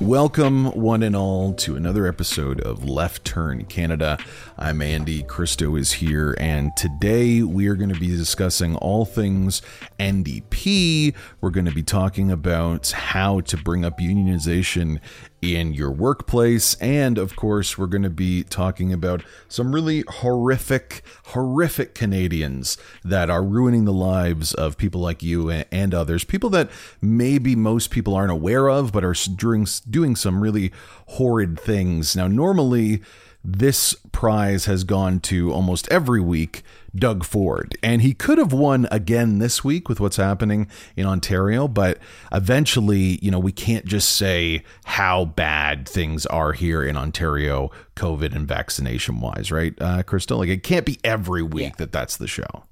[0.00, 4.18] Welcome, one and all, to another episode of Left Turn Canada.
[4.58, 9.62] I'm Andy, Christo is here, and today we are going to be discussing all things
[9.98, 11.14] NDP.
[11.40, 15.00] We're going to be talking about how to bring up unionization
[15.44, 16.74] in your workplace.
[16.74, 23.28] And of course, we're going to be talking about some really horrific, horrific Canadians that
[23.30, 26.24] are ruining the lives of people like you and others.
[26.24, 26.70] People that
[27.02, 30.72] maybe most people aren't aware of, but are doing, doing some really
[31.06, 32.16] horrid things.
[32.16, 33.02] Now, normally,
[33.44, 36.62] this prize has gone to almost every week
[36.94, 37.76] Doug Ford.
[37.82, 41.98] And he could have won again this week with what's happening in Ontario, but
[42.32, 48.34] eventually, you know, we can't just say how bad things are here in Ontario, COVID
[48.34, 50.38] and vaccination wise, right, uh, Christo?
[50.38, 51.74] Like, it can't be every week yeah.
[51.78, 52.64] that that's the show.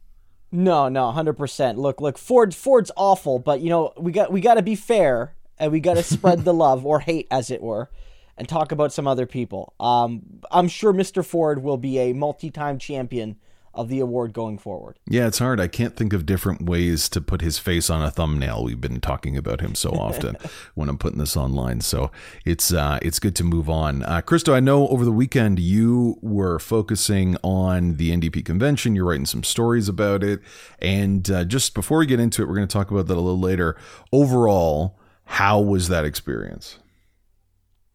[0.54, 1.78] No, no, hundred percent.
[1.78, 5.34] Look, look, Ford, Ford's awful, but you know we got we got to be fair
[5.58, 7.88] and we got to spread the love or hate, as it were
[8.36, 9.74] and talk about some other people.
[9.80, 11.24] Um, I'm sure Mr.
[11.24, 13.36] Ford will be a multi-time champion
[13.74, 14.98] of the award going forward.
[15.06, 15.60] Yeah, it's hard.
[15.60, 18.64] I can't think of different ways to put his face on a thumbnail.
[18.64, 20.36] We've been talking about him so often
[20.74, 21.80] when I'm putting this online.
[21.80, 22.10] So
[22.44, 24.02] it's uh, it's good to move on.
[24.02, 28.94] Uh, Christo, I know over the weekend you were focusing on the NDP convention.
[28.94, 30.40] You're writing some stories about it,
[30.78, 33.20] and uh, just before we get into it, we're going to talk about that a
[33.20, 33.76] little later.
[34.12, 36.78] Overall, how was that experience?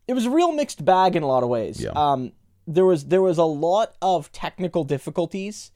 [0.08, 1.82] it was a real mixed bag in a lot of ways.
[1.82, 1.90] Yeah.
[1.90, 2.32] Um,
[2.68, 5.72] there was there was a lot of technical difficulties,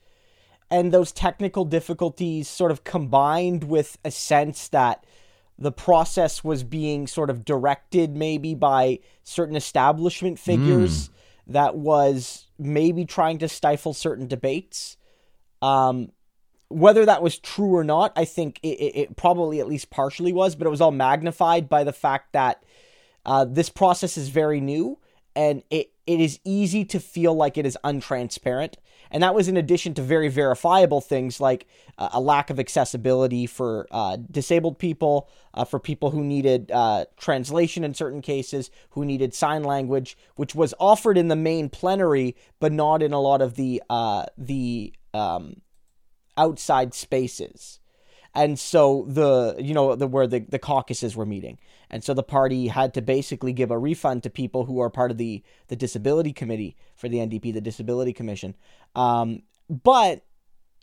[0.70, 5.06] and those technical difficulties sort of combined with a sense that
[5.58, 11.12] the process was being sort of directed maybe by certain establishment figures mm.
[11.48, 14.98] that was maybe trying to stifle certain debates.
[15.62, 16.12] Um,
[16.70, 20.34] whether that was true or not, I think it, it, it probably at least partially
[20.34, 22.64] was, but it was all magnified by the fact that
[23.26, 24.98] uh, this process is very new
[25.36, 28.76] and it, it is easy to feel like it is untransparent.
[29.12, 31.68] And that was in addition to very verifiable things like
[31.98, 37.06] uh, a lack of accessibility for uh, disabled people, uh, for people who needed uh,
[37.18, 42.36] translation in certain cases, who needed sign language, which was offered in the main plenary,
[42.60, 45.62] but not in a lot of the uh, the um,
[46.38, 47.82] outside spaces
[48.34, 51.58] and so the you know the where the, the caucuses were meeting
[51.92, 55.12] and so the party had to basically give a refund to people who are part
[55.12, 58.56] of the the disability committee for the ndp the disability commission.
[58.96, 60.26] Um, but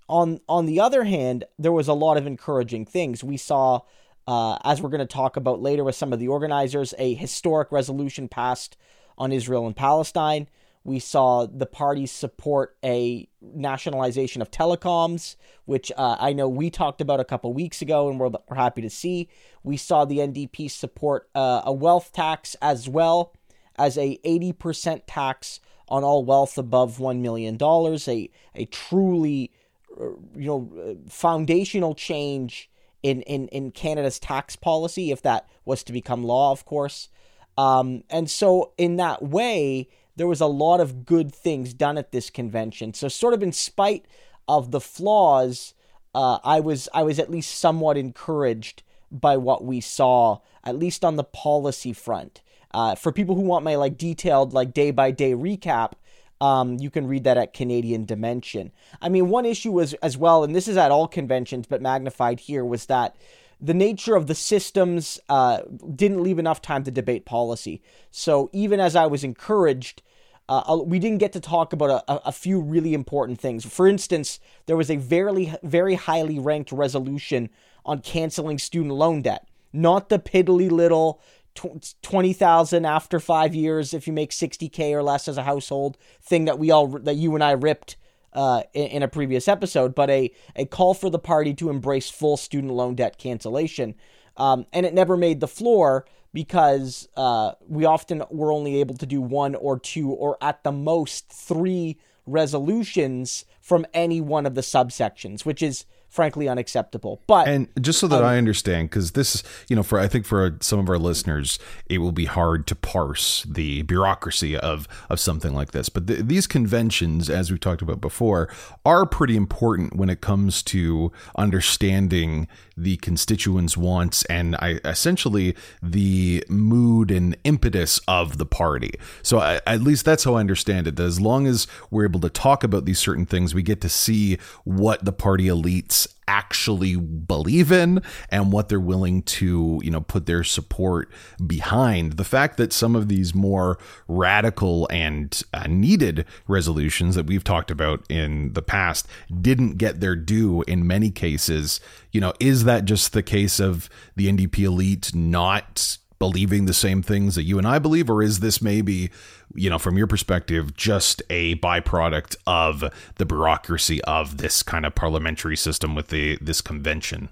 [0.08, 3.24] on on the other hand there was a lot of encouraging things.
[3.24, 3.80] We saw
[4.28, 7.72] uh, as we're going to talk about later with some of the organizers a historic
[7.72, 8.76] resolution passed
[9.16, 10.46] on israel and palestine
[10.84, 17.00] we saw the parties support a nationalization of telecoms, which uh, I know we talked
[17.00, 19.28] about a couple weeks ago, and we're, we're happy to see.
[19.62, 23.34] We saw the NDP support uh, a wealth tax as well
[23.78, 29.52] as a 80% tax on all wealth above $1 million, a, a truly
[29.98, 32.70] uh, you know foundational change
[33.02, 37.08] in, in, in Canada's tax policy, if that was to become law, of course.
[37.56, 42.12] Um, and so, in that way, there was a lot of good things done at
[42.12, 42.92] this convention.
[42.92, 44.04] So, sort of in spite
[44.46, 45.74] of the flaws,
[46.14, 51.04] uh, I was I was at least somewhat encouraged by what we saw, at least
[51.04, 52.42] on the policy front.
[52.74, 55.92] Uh, for people who want my like detailed like day by day recap,
[56.40, 58.72] um, you can read that at Canadian Dimension.
[59.00, 62.40] I mean, one issue was as well, and this is at all conventions, but magnified
[62.40, 63.16] here, was that
[63.60, 65.60] the nature of the systems uh,
[65.94, 67.82] didn't leave enough time to debate policy.
[68.10, 70.02] So even as I was encouraged
[70.48, 73.66] uh, we didn't get to talk about a, a, few really important things.
[73.66, 77.50] For instance, there was a very, very highly ranked resolution
[77.84, 81.20] on canceling student loan debt, not the piddly little
[81.54, 86.58] 20,000 after 5 years if you make 60k or less as a household thing that
[86.58, 87.96] we all that you and I ripped
[88.32, 92.08] uh, in, in, a previous episode, but a a call for the party to embrace
[92.08, 93.94] full student loan debt cancellation.
[94.36, 96.06] Um, and it never made the floor
[96.38, 100.70] because uh, we often were only able to do one or two or at the
[100.70, 107.22] most three resolutions from any one of the subsections, which is frankly unacceptable.
[107.26, 110.26] But and just so that um, I understand, because this, you know, for I think
[110.26, 111.58] for some of our listeners,
[111.88, 115.88] it will be hard to parse the bureaucracy of of something like this.
[115.88, 118.48] But th- these conventions, as we've talked about before,
[118.84, 126.44] are pretty important when it comes to understanding the constituents' wants and I, essentially the
[126.48, 128.92] mood and impetus of the party.
[129.22, 130.96] So I, at least that's how I understand it.
[130.96, 133.88] That as long as we're able to talk about these certain things, we get to
[133.88, 135.97] see what the party elites
[136.28, 141.10] actually believe in and what they're willing to, you know, put their support
[141.46, 142.12] behind.
[142.12, 147.70] The fact that some of these more radical and uh, needed resolutions that we've talked
[147.70, 149.08] about in the past
[149.40, 151.80] didn't get their due in many cases,
[152.12, 157.02] you know, is that just the case of the NDP elite not believing the same
[157.02, 159.10] things that you and I believe, or is this maybe,
[159.54, 162.84] you know, from your perspective, just a byproduct of
[163.16, 167.28] the bureaucracy of this kind of parliamentary system with the this convention?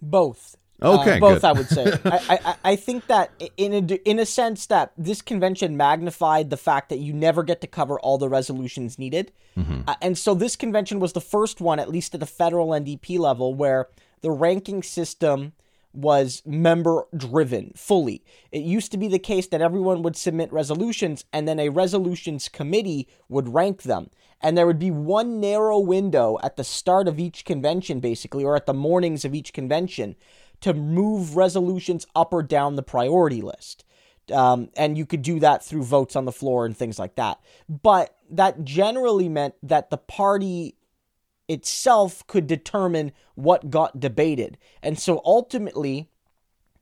[0.00, 0.56] Both.
[0.82, 1.44] Okay, uh, both good.
[1.44, 1.92] I would say.
[2.04, 6.56] I, I, I think that in a, in a sense that this convention magnified the
[6.56, 9.82] fact that you never get to cover all the resolutions needed, mm-hmm.
[9.86, 13.18] uh, and so this convention was the first one, at least at the federal NDP
[13.18, 13.88] level, where
[14.22, 15.52] the ranking system
[15.92, 18.24] was member driven fully.
[18.50, 22.48] It used to be the case that everyone would submit resolutions and then a resolutions
[22.48, 24.10] committee would rank them.
[24.40, 28.56] And there would be one narrow window at the start of each convention, basically, or
[28.56, 30.16] at the mornings of each convention,
[30.60, 33.84] to move resolutions up or down the priority list.
[34.32, 37.40] Um, and you could do that through votes on the floor and things like that.
[37.68, 40.76] But that generally meant that the party
[41.52, 44.58] itself could determine what got debated.
[44.82, 46.08] And so ultimately,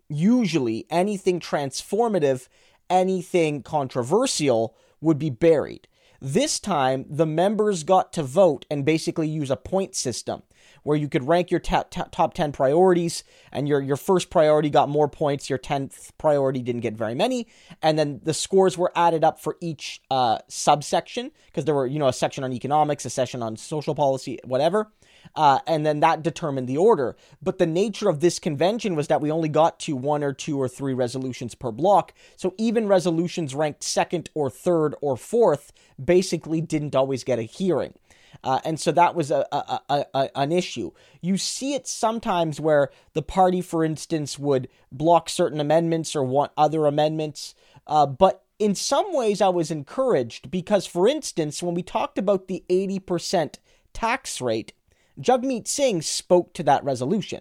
[0.08, 2.48] usually anything transformative,
[2.88, 5.88] anything controversial would be buried.
[6.20, 10.42] This time, the members got to vote and basically use a point system
[10.82, 14.88] where you could rank your top, top 10 priorities and your, your first priority got
[14.88, 17.46] more points, your 10th priority didn't get very many.
[17.82, 21.98] And then the scores were added up for each uh, subsection because there were, you
[21.98, 24.90] know, a section on economics, a section on social policy, whatever.
[25.34, 27.16] Uh, and then that determined the order.
[27.42, 30.60] But the nature of this convention was that we only got to one or two
[30.60, 32.12] or three resolutions per block.
[32.36, 35.72] So even resolutions ranked second or third or fourth
[36.02, 37.94] basically didn't always get a hearing.
[38.42, 40.92] Uh, and so that was a, a, a, a, an issue.
[41.20, 46.52] You see it sometimes where the party, for instance, would block certain amendments or want
[46.56, 47.54] other amendments.
[47.86, 52.48] Uh, but in some ways, I was encouraged because, for instance, when we talked about
[52.48, 53.56] the 80%
[53.92, 54.72] tax rate,
[55.20, 57.40] Jagmeet Singh spoke to that resolution.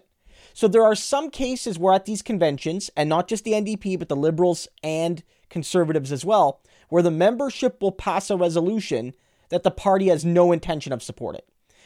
[0.52, 4.08] So there are some cases where at these conventions, and not just the NDP, but
[4.08, 9.14] the Liberals and Conservatives as well, where the membership will pass a resolution
[9.50, 11.42] that the party has no intention of supporting.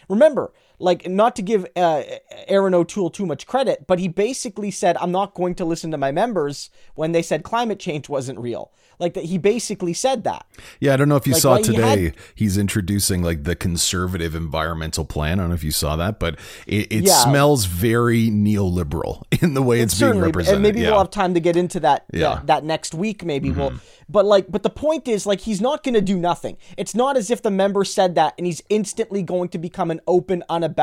[0.09, 2.03] Remember, like, not to give uh,
[2.47, 5.99] Erin O'Toole too much credit, but he basically said, I'm not going to listen to
[5.99, 8.73] my members when they said climate change wasn't real.
[8.99, 10.47] Like that, he basically said that.
[10.81, 11.97] Yeah, I don't know if you like, saw today.
[11.97, 15.41] He had, he's introducing like the conservative environmental plan.
[15.41, 17.15] I don't know if you saw that, but it, it yeah.
[17.15, 20.55] smells very neoliberal in the way it's, it's being represented.
[20.55, 20.91] And maybe yeah.
[20.91, 22.05] we'll have time to get into that.
[22.13, 22.35] Yeah.
[22.35, 23.25] that, that next week.
[23.25, 23.59] Maybe mm-hmm.
[23.59, 23.73] we'll.
[24.09, 26.59] But like, but the point is, like, he's not going to do nothing.
[26.77, 30.01] It's not as if the member said that and he's instantly going to become an
[30.07, 30.74] open, unabashed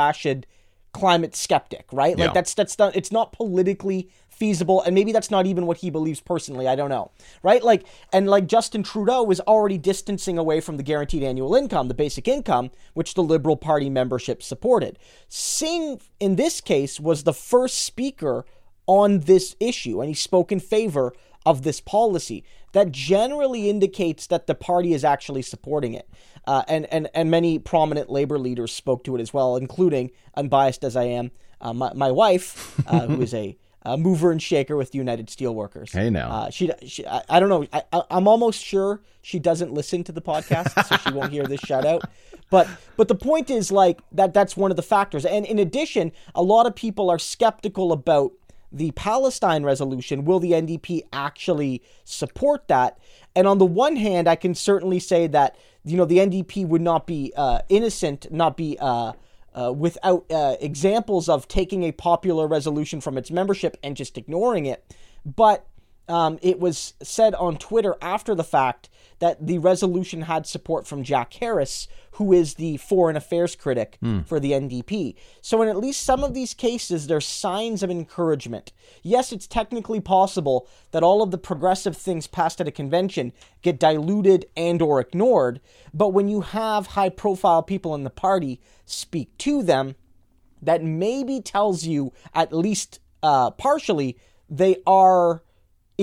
[0.94, 2.18] climate skeptic, right?
[2.18, 2.34] Like yeah.
[2.34, 6.20] that's that's not it's not politically feasible and maybe that's not even what he believes
[6.20, 7.12] personally, I don't know.
[7.44, 7.64] Right?
[7.64, 11.94] Like and like Justin Trudeau is already distancing away from the guaranteed annual income, the
[11.94, 15.00] basic income, which the Liberal Party membership supported.
[15.30, 18.46] Singh in this case was the first speaker
[18.88, 21.14] on this issue and he spoke in favor
[21.46, 22.44] of this policy
[22.74, 26.08] that generally indicates that the party is actually supporting it.
[26.46, 30.84] Uh, and, and, and many prominent labor leaders spoke to it as well, including, unbiased
[30.84, 34.76] as I am, uh, my, my wife, uh, who is a, a, mover and shaker
[34.76, 35.92] with United Steelworkers.
[35.92, 36.30] Hey, now.
[36.32, 37.68] Uh, she, she I, I, don't know.
[37.72, 41.62] I, I'm almost sure she doesn't listen to the podcast, so she won't hear this
[41.62, 42.02] shout out.
[42.50, 42.68] But
[42.98, 45.26] but the point is like that that's one of the factors.
[45.26, 48.34] And in addition, a lot of people are skeptical about
[48.72, 52.98] the Palestine resolution, will the NDP actually support that?
[53.36, 56.82] And on the one hand, I can certainly say that you know the NDP would
[56.82, 59.14] not be uh, innocent, not be uh,
[59.54, 64.66] uh, without uh, examples of taking a popular resolution from its membership and just ignoring
[64.66, 64.96] it.
[65.26, 65.66] But
[66.08, 68.90] um, it was said on Twitter after the fact
[69.20, 74.26] that the resolution had support from Jack Harris, who is the foreign affairs critic mm.
[74.26, 75.16] for the NDP.
[75.42, 78.74] So, in at least some of these cases, there's signs of encouragement.
[79.04, 83.32] Yes, it's technically possible that all of the progressive things passed at a convention
[83.62, 85.62] get diluted and or ignored,
[85.94, 89.96] but when you have high-profile people in the party speak to them,
[90.62, 94.18] that maybe tells you, at least uh, partially,
[94.50, 95.44] they are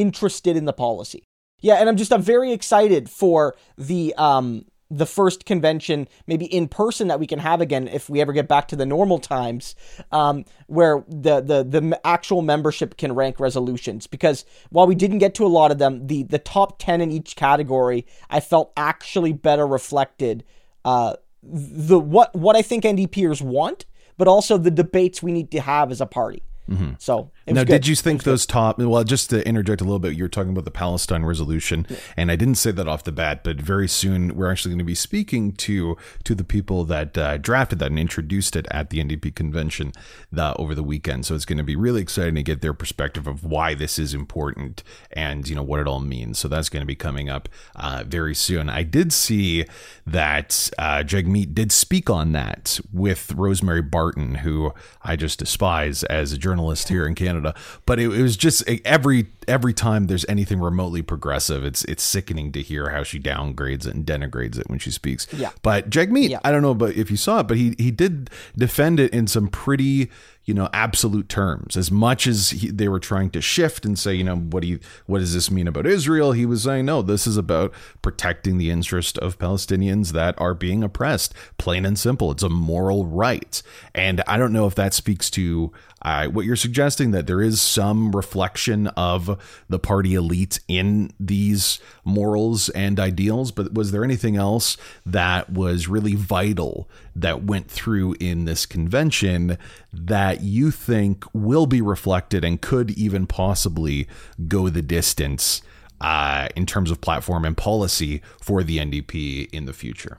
[0.01, 1.25] interested in the policy.
[1.61, 6.67] Yeah, and I'm just I'm very excited for the um the first convention, maybe in
[6.67, 9.75] person that we can have again if we ever get back to the normal times,
[10.13, 14.07] um, where the, the the actual membership can rank resolutions.
[14.07, 17.11] Because while we didn't get to a lot of them, the the top ten in
[17.11, 20.45] each category I felt actually better reflected
[20.85, 23.85] uh, the what what I think NDPers want,
[24.17, 26.43] but also the debates we need to have as a party.
[26.71, 26.93] Mm-hmm.
[26.99, 27.73] So now, good.
[27.73, 28.53] did you think those good.
[28.53, 28.79] top?
[28.79, 31.97] Well, just to interject a little bit, you were talking about the Palestine resolution, yeah.
[32.17, 34.85] and I didn't say that off the bat, but very soon we're actually going to
[34.85, 39.03] be speaking to to the people that uh, drafted that and introduced it at the
[39.03, 39.93] NDP convention
[40.37, 41.27] uh, over the weekend.
[41.27, 44.15] So it's going to be really exciting to get their perspective of why this is
[44.15, 46.39] important and you know what it all means.
[46.39, 48.69] So that's going to be coming up uh, very soon.
[48.69, 49.65] I did see
[50.07, 56.33] that uh, Jagmeet did speak on that with Rosemary Barton, who I just despise as
[56.33, 57.38] a journalist here in Canada.
[57.87, 62.53] But it, it, was just every every time there's anything remotely progressive, it's it's sickening
[62.53, 65.27] to hear how she downgrades it and denigrates it when she speaks.
[65.33, 65.51] Yeah.
[65.63, 66.41] But Jagmeet, yeah.
[66.45, 69.27] I don't know, but if you saw it, but he he did defend it in
[69.27, 70.11] some pretty
[70.49, 71.77] you know absolute terms.
[71.77, 74.69] As much as he, they were trying to shift and say you know what do
[74.69, 76.33] you what does this mean about Israel?
[76.33, 80.83] He was saying no this is about protecting the interest of Palestinians that are being
[80.83, 82.31] oppressed plain and simple.
[82.31, 83.63] It's a moral right.
[83.95, 85.71] And I don't know if that speaks to
[86.03, 91.81] uh, what you're suggesting that there is some reflection of the party elite in these
[92.05, 98.15] morals and ideals, but was there anything else that was really vital that went through
[98.21, 99.59] in this convention
[99.93, 104.07] that you think will be reflected and could even possibly
[104.47, 105.63] go the distance
[106.01, 110.19] uh, in terms of platform and policy for the NDP in the future?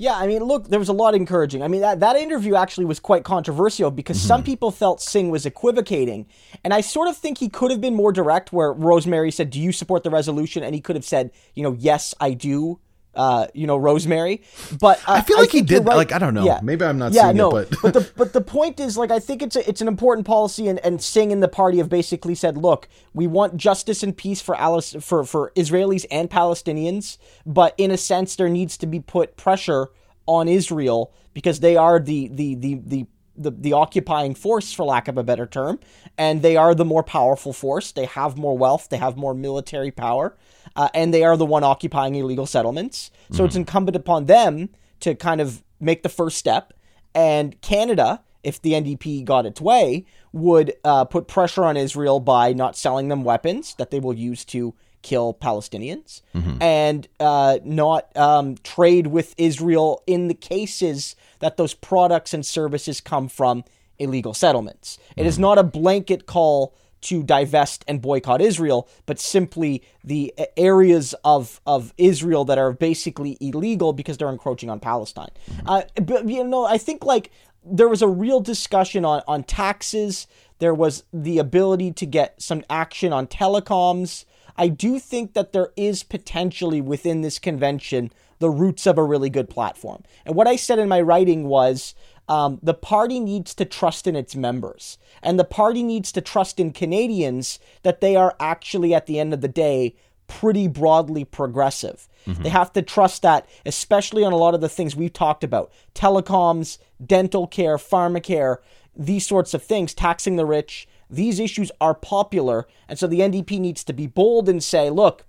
[0.00, 1.62] Yeah, I mean, look, there was a lot encouraging.
[1.62, 4.28] I mean, that, that interview actually was quite controversial because mm-hmm.
[4.28, 6.26] some people felt Singh was equivocating.
[6.64, 9.60] And I sort of think he could have been more direct, where Rosemary said, Do
[9.60, 10.62] you support the resolution?
[10.62, 12.80] And he could have said, You know, yes, I do
[13.14, 14.42] uh, you know, Rosemary.
[14.80, 15.84] But uh, I feel like I he did.
[15.84, 15.96] Right.
[15.96, 16.44] Like I don't know.
[16.44, 16.60] Yeah.
[16.62, 17.12] Maybe I'm not.
[17.12, 17.56] Yeah, no.
[17.56, 19.88] It, but but the but the point is, like, I think it's a, it's an
[19.88, 24.02] important policy, and and Singh and the party have basically said, look, we want justice
[24.02, 28.76] and peace for Alice for for Israelis and Palestinians, but in a sense, there needs
[28.78, 29.88] to be put pressure
[30.26, 33.06] on Israel because they are the the the the
[33.40, 35.80] the, the occupying force, for lack of a better term,
[36.18, 37.92] and they are the more powerful force.
[37.92, 40.36] They have more wealth, they have more military power,
[40.76, 43.10] uh, and they are the one occupying illegal settlements.
[43.30, 43.44] So mm-hmm.
[43.46, 44.68] it's incumbent upon them
[45.00, 46.74] to kind of make the first step.
[47.14, 52.52] And Canada, if the NDP got its way, would uh, put pressure on Israel by
[52.52, 56.60] not selling them weapons that they will use to kill Palestinians mm-hmm.
[56.62, 63.00] and uh, not um, trade with Israel in the cases that those products and services
[63.00, 63.64] come from
[63.98, 64.98] illegal settlements.
[65.10, 65.20] Mm-hmm.
[65.20, 65.42] It is mm-hmm.
[65.42, 71.94] not a blanket call to divest and boycott Israel, but simply the areas of, of
[71.96, 75.30] Israel that are basically illegal because they're encroaching on Palestine.
[75.50, 75.68] Mm-hmm.
[75.68, 77.30] Uh, but, you know, I think like
[77.64, 80.26] there was a real discussion on, on taxes.
[80.58, 84.26] There was the ability to get some action on telecoms.
[84.56, 89.30] I do think that there is potentially within this convention the roots of a really
[89.30, 90.02] good platform.
[90.24, 91.94] And what I said in my writing was
[92.28, 96.60] um, the party needs to trust in its members, and the party needs to trust
[96.60, 99.94] in Canadians that they are actually, at the end of the day,
[100.26, 102.08] pretty broadly progressive.
[102.26, 102.44] Mm-hmm.
[102.44, 105.72] They have to trust that, especially on a lot of the things we've talked about
[105.94, 108.58] telecoms, dental care, pharmacare,
[108.96, 110.86] these sorts of things, taxing the rich.
[111.10, 112.66] These issues are popular.
[112.88, 115.26] And so the NDP needs to be bold and say, look,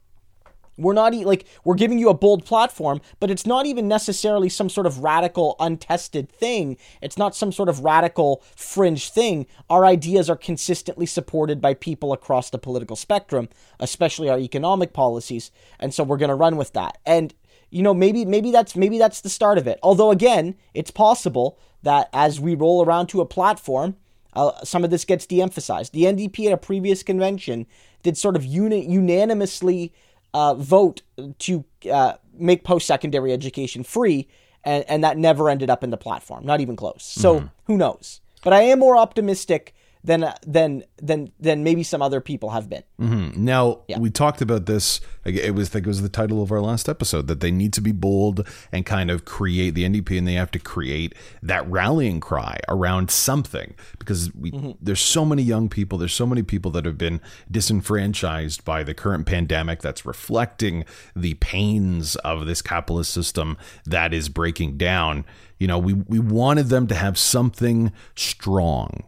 [0.78, 4.70] we're not like we're giving you a bold platform, but it's not even necessarily some
[4.70, 6.78] sort of radical, untested thing.
[7.02, 9.48] It's not some sort of radical fringe thing.
[9.70, 15.52] Our ideas are consistently supported by people across the political spectrum, especially our economic policies,
[15.80, 16.98] and so we're going to run with that.
[17.06, 17.34] And
[17.70, 19.80] you know, maybe maybe that's maybe that's the start of it.
[19.84, 23.96] Although again, it's possible that as we roll around to a platform,
[24.34, 25.94] uh, some of this gets de-emphasized.
[25.94, 27.66] The NDP at a previous convention
[28.04, 29.94] did sort of uni- unanimously
[30.34, 31.02] uh, vote
[31.40, 34.28] to uh, make post secondary education free,
[34.64, 37.04] and, and that never ended up in the platform, not even close.
[37.04, 37.48] So mm-hmm.
[37.66, 38.22] who knows?
[38.44, 42.84] But I am more optimistic than than than than maybe some other people have been.
[43.00, 43.44] Mm-hmm.
[43.44, 44.00] Now yeah.
[44.00, 45.00] we talked about this.
[45.26, 47.74] It was I think it was the title of our last episode that they need
[47.74, 51.70] to be bold and kind of create the NDP, and they have to create that
[51.70, 54.72] rallying cry around something because we mm-hmm.
[54.82, 58.94] there's so many young people, there's so many people that have been disenfranchised by the
[58.94, 60.84] current pandemic that's reflecting
[61.16, 65.26] the pains of this capitalist system that is breaking down.
[65.60, 69.04] You know, we we wanted them to have something strong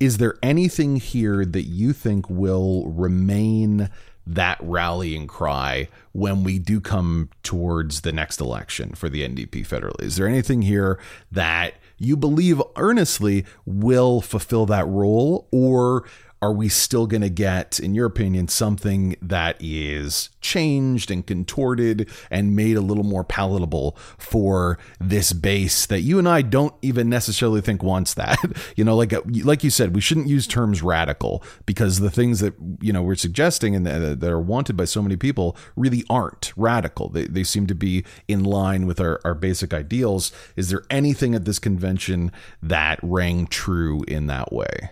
[0.00, 3.90] is there anything here that you think will remain
[4.26, 10.02] that rallying cry when we do come towards the next election for the NDP federally?
[10.02, 11.00] Is there anything here
[11.32, 16.04] that you believe earnestly will fulfill that role, or
[16.40, 22.08] are we still going to get, in your opinion, something that is changed and contorted
[22.30, 27.08] and made a little more palatable for this base that you and I don't even
[27.08, 28.38] necessarily think wants that?
[28.76, 32.40] you know, like uh, like you said, we shouldn't use terms radical because the things
[32.40, 36.04] that you know we're suggesting and uh, that are wanted by so many people really
[36.08, 37.08] aren't radical.
[37.08, 40.30] They they seem to be in line with our, our basic ideals.
[40.56, 42.30] Is there anything at this convention
[42.62, 44.90] that rang true in that way?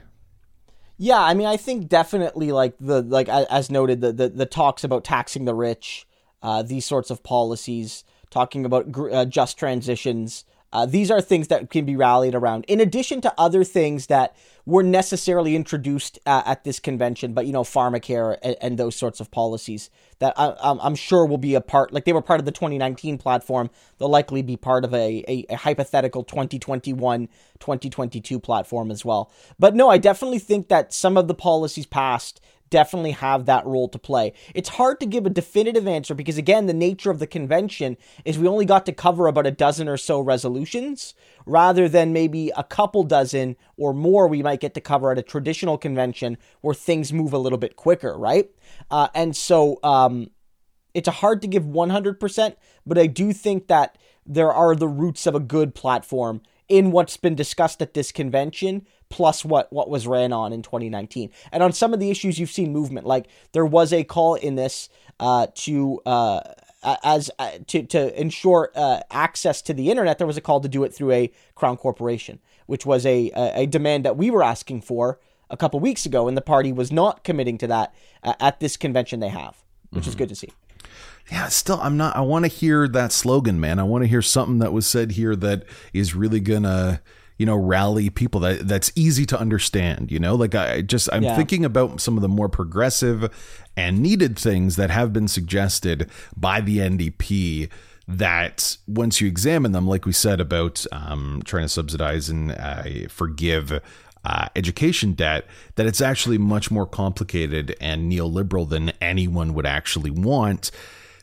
[0.98, 4.82] Yeah, I mean, I think definitely like the like as noted the the, the talks
[4.82, 6.06] about taxing the rich,
[6.42, 10.44] uh, these sorts of policies, talking about uh, just transitions.
[10.72, 14.36] Uh, these are things that can be rallied around, in addition to other things that
[14.66, 19.20] were necessarily introduced uh, at this convention, but you know, pharmacare and, and those sorts
[19.20, 22.46] of policies that I, am sure will be a part, like they were part of
[22.46, 28.90] the 2019 platform, they'll likely be part of a, a, a hypothetical 2021 2022 platform
[28.90, 29.30] as well.
[29.58, 33.88] But no, I definitely think that some of the policies passed definitely have that role
[33.88, 34.32] to play.
[34.54, 38.38] It's hard to give a definitive answer because, again, the nature of the convention is
[38.38, 42.64] we only got to cover about a dozen or so resolutions rather than maybe a
[42.64, 47.12] couple dozen or more we might get to cover at a traditional convention where things
[47.12, 48.50] move a little bit quicker, right?
[48.90, 50.30] Uh, and so um,
[50.94, 52.56] it's hard to give 100%,
[52.86, 57.16] but I do think that there are the roots of a good platform in what's
[57.16, 61.72] been discussed at this convention plus what what was ran on in 2019 and on
[61.72, 64.88] some of the issues you've seen movement like there was a call in this
[65.20, 66.40] uh, to uh,
[67.02, 70.68] as uh, to to ensure uh, access to the internet there was a call to
[70.68, 74.42] do it through a crown corporation which was a a, a demand that we were
[74.42, 78.34] asking for a couple weeks ago and the party was not committing to that uh,
[78.40, 80.08] at this convention they have which mm-hmm.
[80.08, 80.50] is good to see
[81.30, 82.14] yeah, still, I'm not.
[82.14, 83.80] I want to hear that slogan, man.
[83.80, 87.02] I want to hear something that was said here that is really gonna,
[87.38, 88.40] you know, rally people.
[88.40, 90.10] That that's easy to understand.
[90.10, 91.36] You know, like I just I'm yeah.
[91.36, 93.30] thinking about some of the more progressive
[93.76, 97.68] and needed things that have been suggested by the NDP.
[98.08, 102.84] That once you examine them, like we said about um, trying to subsidize and uh,
[103.08, 103.80] forgive
[104.24, 105.44] uh, education debt
[105.74, 110.70] that it's actually much more complicated and neoliberal than anyone would actually want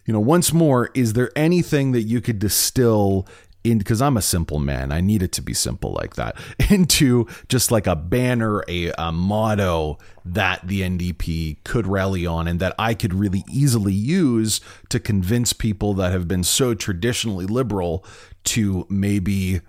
[0.05, 3.27] you know, once more, is there anything that you could distill
[3.63, 4.91] in because I'm a simple man.
[4.91, 6.35] I need it to be simple like that
[6.69, 12.59] into just like a banner, a, a, motto that the NDP could rally on and
[12.59, 18.05] that I could really easily use to convince people that have been so traditionally liberal
[18.45, 19.61] to maybe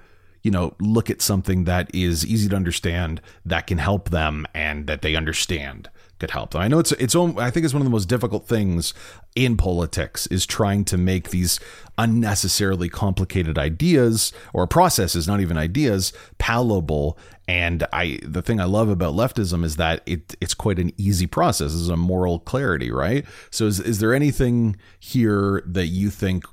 [0.43, 4.87] you know look at something that is easy to understand that can help them and
[4.87, 6.53] that they understand could help.
[6.53, 6.63] them.
[6.63, 8.95] I know it's it's I think it's one of the most difficult things
[9.35, 11.59] in politics is trying to make these
[11.99, 17.19] unnecessarily complicated ideas or processes, not even ideas, palatable.
[17.47, 21.27] And I the thing I love about leftism is that it it's quite an easy
[21.27, 21.75] process.
[21.75, 23.25] It's a moral clarity, right?
[23.51, 26.45] So is is there anything here that you think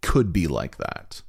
[0.00, 1.22] could be like that?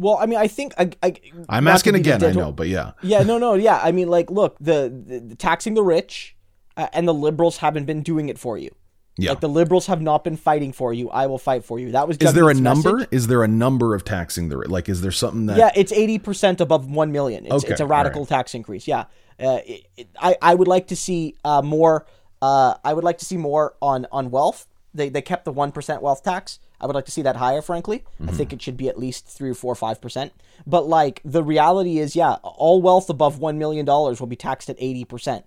[0.00, 2.24] Well, I mean, I think I, I am asking again.
[2.24, 3.78] I know, but yeah, yeah, no, no, yeah.
[3.82, 6.34] I mean, like, look, the, the taxing the rich,
[6.76, 8.70] uh, and the liberals haven't been doing it for you.
[9.16, 9.30] Yeah.
[9.30, 11.10] Like the liberals have not been fighting for you.
[11.10, 11.92] I will fight for you.
[11.92, 12.16] That was.
[12.18, 13.06] Is there a number?
[13.10, 14.88] Is there a number of taxing the like?
[14.88, 15.58] Is there something that?
[15.58, 17.44] Yeah, it's eighty percent above one million.
[17.44, 17.72] It's, okay.
[17.72, 18.28] it's a radical right.
[18.28, 18.88] tax increase.
[18.88, 19.04] Yeah,
[19.38, 22.06] uh, it, it, I I would like to see uh, more.
[22.40, 24.66] Uh, I would like to see more on on wealth.
[24.94, 26.58] They they kept the one percent wealth tax.
[26.80, 27.60] I would like to see that higher.
[27.60, 28.30] Frankly, mm-hmm.
[28.30, 30.32] I think it should be at least three or four, five percent.
[30.66, 34.70] But like the reality is, yeah, all wealth above one million dollars will be taxed
[34.70, 35.44] at eighty percent.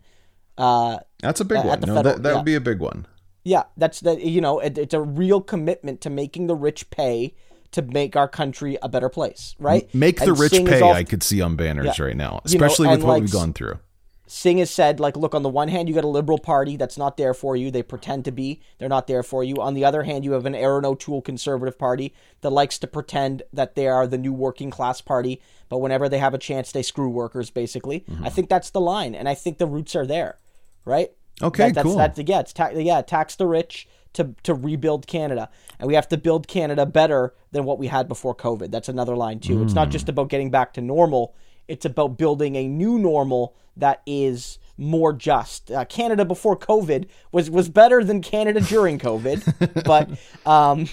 [0.58, 1.80] Uh, that's a big one.
[1.82, 2.36] No, federal, that, that yeah.
[2.36, 3.06] would be a big one.
[3.44, 4.22] Yeah, that's that.
[4.22, 7.36] You know, it, it's a real commitment to making the rich pay
[7.72, 9.94] to make our country a better place, right?
[9.94, 10.82] Make the and rich pay.
[10.82, 12.06] All, I could see on banners yeah.
[12.06, 13.80] right now, especially you know, with what like, we've gone through.
[14.26, 16.98] Singh has said, like, look, on the one hand, you got a liberal party that's
[16.98, 17.70] not there for you.
[17.70, 18.62] They pretend to be.
[18.80, 19.58] They're not there for you.
[19.58, 23.44] On the other hand, you have an Erin O'Toole conservative party that likes to pretend
[23.52, 26.82] that they are the new working class party, but whenever they have a chance, they
[26.82, 28.00] screw workers, basically.
[28.02, 28.26] Mm-hmm.
[28.26, 30.39] I think that's the line, and I think the roots are there,
[30.86, 31.12] right?
[31.41, 31.98] Okay, that, that's, cool.
[31.98, 35.50] That's, yeah, it's ta- yeah, tax the rich to, to rebuild Canada.
[35.80, 38.72] And we have to build Canada better than what we had before COVID.
[38.72, 39.58] That's another line, too.
[39.58, 39.63] Mm.
[39.65, 40.10] It's not just mm.
[40.10, 41.36] about getting back to normal,
[41.67, 45.72] it's about building a new normal that is more just.
[45.72, 50.10] Uh, Canada before COVID was was better than Canada during COVID, but
[50.50, 50.89] um,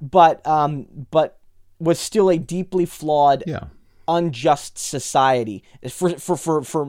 [0.00, 1.38] but um, but
[1.78, 3.64] was still a deeply flawed, yeah.
[4.10, 6.86] Unjust society for for for for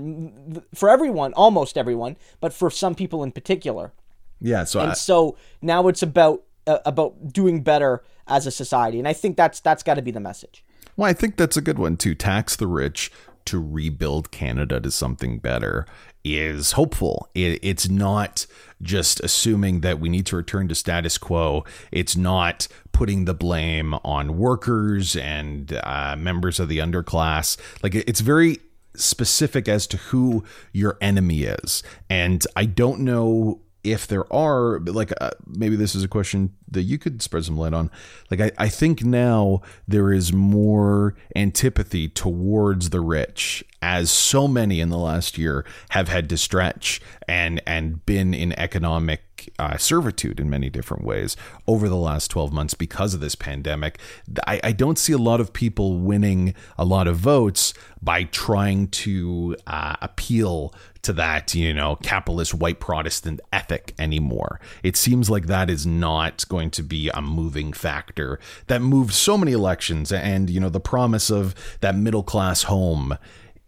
[0.74, 3.94] for everyone, almost everyone, but for some people in particular.
[4.40, 4.64] Yeah.
[4.64, 4.94] So and I...
[4.94, 9.60] so now it's about uh, about doing better as a society, and I think that's
[9.60, 10.64] that's got to be the message.
[10.98, 12.16] Well, I think that's a good one too.
[12.16, 13.12] Tax the rich
[13.46, 15.86] to rebuild Canada to something better
[16.24, 17.30] is hopeful.
[17.34, 18.46] It, it's not
[18.82, 21.64] just assuming that we need to return to status quo.
[21.92, 27.58] It's not putting the blame on workers and uh, members of the underclass.
[27.84, 28.60] Like it's very
[28.96, 31.84] specific as to who your enemy is.
[32.10, 36.84] And I don't know if there are like uh, maybe this is a question that
[36.84, 37.90] you could spread some light on.
[38.30, 44.80] Like I, I think now there is more antipathy towards the rich as so many
[44.80, 50.40] in the last year have had to stretch and and been in economic uh, servitude
[50.40, 51.36] in many different ways
[51.68, 54.00] over the last 12 months because of this pandemic
[54.48, 58.88] I, I don't see a lot of people winning a lot of votes by trying
[58.88, 60.74] to uh, appeal
[61.04, 64.60] to that, you know, capitalist white Protestant ethic anymore.
[64.84, 69.38] It seems like that is not going to be a moving factor that moved so
[69.38, 70.12] many elections.
[70.12, 73.18] And, you know, the promise of that middle class home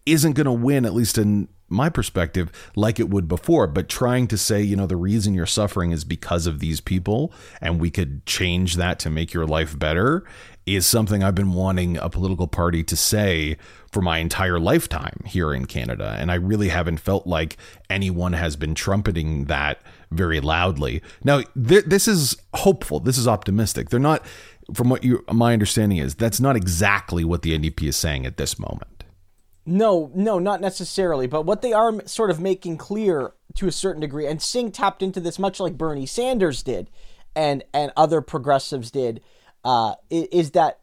[0.05, 3.67] isn't going to win, at least in my perspective, like it would before.
[3.67, 7.33] But trying to say, you know, the reason you're suffering is because of these people,
[7.61, 10.23] and we could change that to make your life better
[10.65, 13.57] is something I've been wanting a political party to say
[13.91, 16.15] for my entire lifetime here in Canada.
[16.17, 17.57] And I really haven't felt like
[17.89, 21.01] anyone has been trumpeting that very loudly.
[21.23, 23.01] Now, th- this is hopeful.
[23.01, 23.89] This is optimistic.
[23.89, 24.25] They're not,
[24.73, 28.37] from what you, my understanding is, that's not exactly what the NDP is saying at
[28.37, 28.87] this moment.
[29.65, 31.27] No, no, not necessarily.
[31.27, 35.01] But what they are sort of making clear to a certain degree, and Singh tapped
[35.01, 36.89] into this much like Bernie Sanders did
[37.35, 39.21] and, and other progressives did
[39.63, 40.79] uh, is that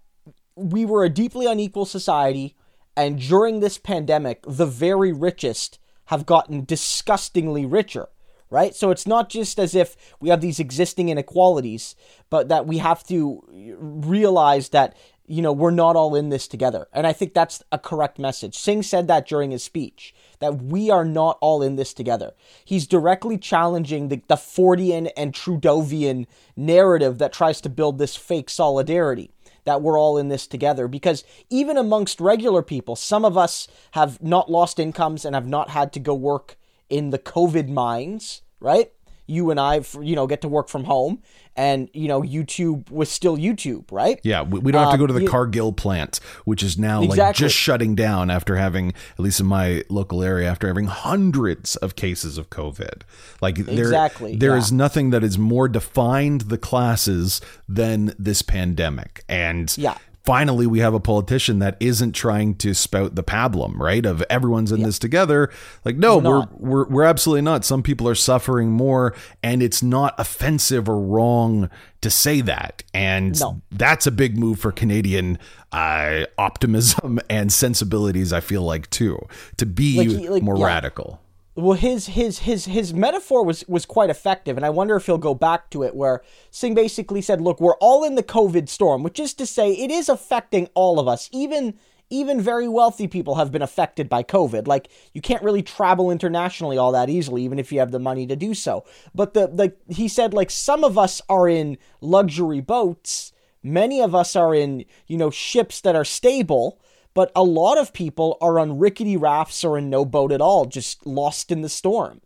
[0.56, 2.56] we were a deeply unequal society,
[2.96, 8.08] and during this pandemic, the very richest have gotten disgustingly richer.
[8.52, 8.74] Right?
[8.74, 11.94] So it's not just as if we have these existing inequalities,
[12.30, 14.96] but that we have to realize that
[15.30, 16.88] you know, we're not all in this together.
[16.92, 18.58] And I think that's a correct message.
[18.58, 22.32] Singh said that during his speech, that we are not all in this together.
[22.64, 28.50] He's directly challenging the, the Fordian and Trudeauvian narrative that tries to build this fake
[28.50, 29.30] solidarity
[29.64, 30.88] that we're all in this together.
[30.88, 35.70] Because even amongst regular people, some of us have not lost incomes and have not
[35.70, 36.56] had to go work
[36.88, 38.92] in the COVID mines, right?
[39.30, 41.22] You and I, you know, get to work from home,
[41.56, 44.20] and you know, YouTube was still YouTube, right?
[44.22, 47.02] Yeah, we, we don't have to go to the um, Cargill plant, which is now
[47.02, 47.22] exactly.
[47.22, 51.76] like just shutting down after having, at least in my local area, after having hundreds
[51.76, 53.02] of cases of COVID.
[53.40, 54.58] Like there, exactly, there yeah.
[54.58, 60.80] is nothing that is more defined the classes than this pandemic, and yeah finally we
[60.80, 64.04] have a politician that isn't trying to spout the pablum, right?
[64.04, 64.87] Of everyone's in yeah.
[64.87, 65.50] this together.
[65.85, 67.64] Like, no, we're, we're, we're we're absolutely not.
[67.64, 71.70] Some people are suffering more, and it's not offensive or wrong
[72.02, 72.83] to say that.
[72.92, 73.61] And no.
[73.70, 75.38] that's a big move for Canadian
[75.72, 78.33] uh, optimism and sensibilities.
[78.33, 79.18] I feel like too
[79.56, 80.66] to be like he, like, more yeah.
[80.66, 81.20] radical
[81.56, 85.18] well his his his his metaphor was was quite effective and i wonder if he'll
[85.18, 89.02] go back to it where singh basically said look we're all in the covid storm
[89.02, 91.28] which is to say it is affecting all of us.
[91.32, 91.74] Even
[92.12, 94.66] even very wealthy people have been affected by covid.
[94.66, 98.26] Like you can't really travel internationally all that easily even if you have the money
[98.26, 98.84] to do so.
[99.14, 103.32] But the like he said like some of us are in luxury boats.
[103.62, 106.80] Many of us are in you know ships that are stable
[107.14, 110.66] but a lot of people are on rickety rafts or in no boat at all,
[110.66, 112.20] just lost in the storm.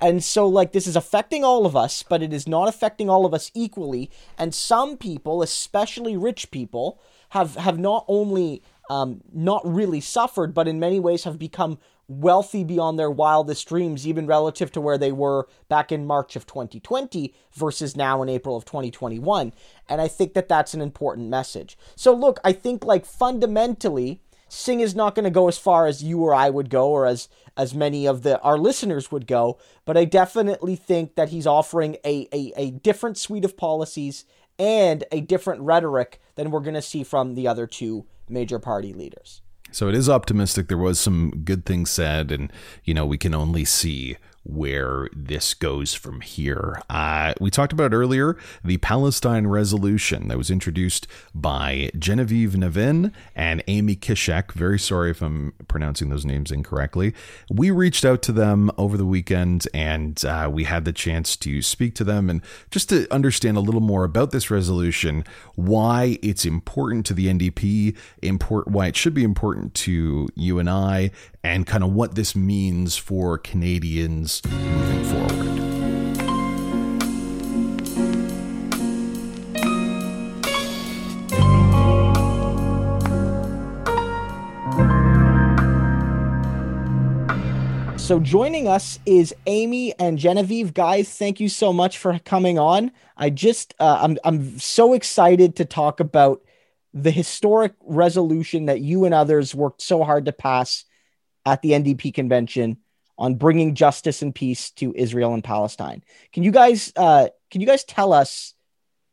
[0.00, 3.24] And so, like, this is affecting all of us, but it is not affecting all
[3.24, 4.10] of us equally.
[4.36, 10.68] And some people, especially rich people, have, have not only um, not really suffered, but
[10.68, 15.12] in many ways have become wealthy beyond their wildest dreams, even relative to where they
[15.12, 19.52] were back in March of 2020 versus now in April of 2021.
[19.88, 21.78] And I think that that's an important message.
[21.96, 24.20] So, look, I think like fundamentally,
[24.54, 27.06] Singh is not going to go as far as you or I would go, or
[27.06, 29.58] as as many of the our listeners would go.
[29.84, 34.24] But I definitely think that he's offering a a, a different suite of policies
[34.58, 38.92] and a different rhetoric than we're going to see from the other two major party
[38.92, 39.42] leaders.
[39.72, 40.68] So it is optimistic.
[40.68, 42.52] There was some good things said, and
[42.84, 46.80] you know we can only see where this goes from here.
[46.90, 53.64] Uh, we talked about earlier the Palestine resolution that was introduced by Genevieve Nevin and
[53.66, 54.52] Amy Kishek.
[54.52, 57.14] Very sorry if I'm pronouncing those names incorrectly.
[57.50, 61.62] We reached out to them over the weekend and uh, we had the chance to
[61.62, 66.44] speak to them and just to understand a little more about this resolution, why it's
[66.44, 71.10] important to the NDP, import, why it should be important to you and I,
[71.42, 75.64] and kind of what this means for Canadians moving forward.
[88.04, 90.74] So joining us is Amy and Genevieve.
[90.74, 92.92] Guys, thank you so much for coming on.
[93.16, 96.42] I just uh, I'm I'm so excited to talk about
[96.92, 100.84] the historic resolution that you and others worked so hard to pass
[101.46, 102.76] at the NDP convention
[103.18, 106.02] on bringing justice and peace to Israel and Palestine.
[106.32, 108.54] Can you guys uh, can you guys tell us,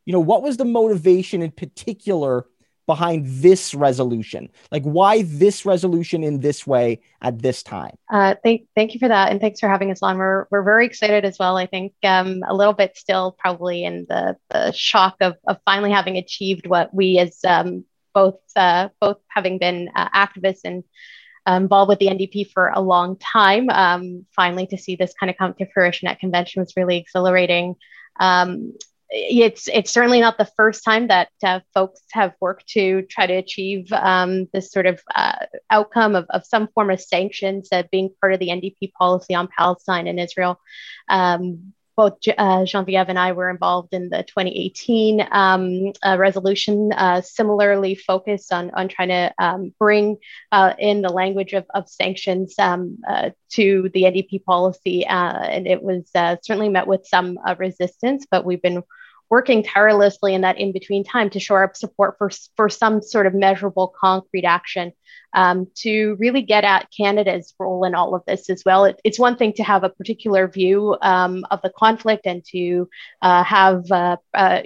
[0.06, 2.48] you know, what was the motivation in particular
[2.88, 4.50] behind this resolution?
[4.72, 7.96] Like why this resolution in this way at this time?
[8.12, 10.18] Uh, thank thank you for that, and thanks for having us on.
[10.18, 11.58] We're we're very excited as well.
[11.58, 15.92] I think um, a little bit still probably in the the shock of of finally
[15.92, 20.84] having achieved what we as um, both uh, both having been uh, activists and
[21.47, 23.69] involved with the NDP for a long time.
[23.69, 27.75] Um, finally, to see this kind of come to fruition at convention was really exhilarating.
[28.19, 28.73] Um,
[29.12, 33.34] it's it's certainly not the first time that uh, folks have worked to try to
[33.34, 35.36] achieve um, this sort of uh,
[35.69, 39.49] outcome of, of some form of sanctions uh, being part of the NDP policy on
[39.56, 40.60] Palestine and Israel.
[41.10, 47.21] Um, both uh, Genevieve and I were involved in the 2018 um, uh, resolution, uh,
[47.21, 50.17] similarly focused on, on trying to um, bring
[50.51, 55.06] uh, in the language of, of sanctions um, uh, to the NDP policy.
[55.06, 58.84] Uh, and it was certainly met with some resistance, but we've been
[59.32, 63.26] working tirelessly in that in between time to shore up support for, for some sort
[63.26, 64.91] of measurable concrete action
[65.34, 68.84] um, to really get at Canada's role in all of this as well.
[68.84, 72.89] It, it's one thing to have a particular view um, of the conflict and to
[73.22, 74.60] uh, have, uh, uh,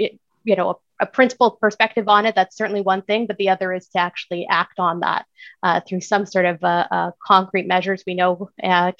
[0.43, 3.71] you know, a, a principled perspective on it, that's certainly one thing, but the other
[3.73, 5.25] is to actually act on that
[5.61, 8.03] uh, through some sort of uh, uh, concrete measures.
[8.07, 8.49] We know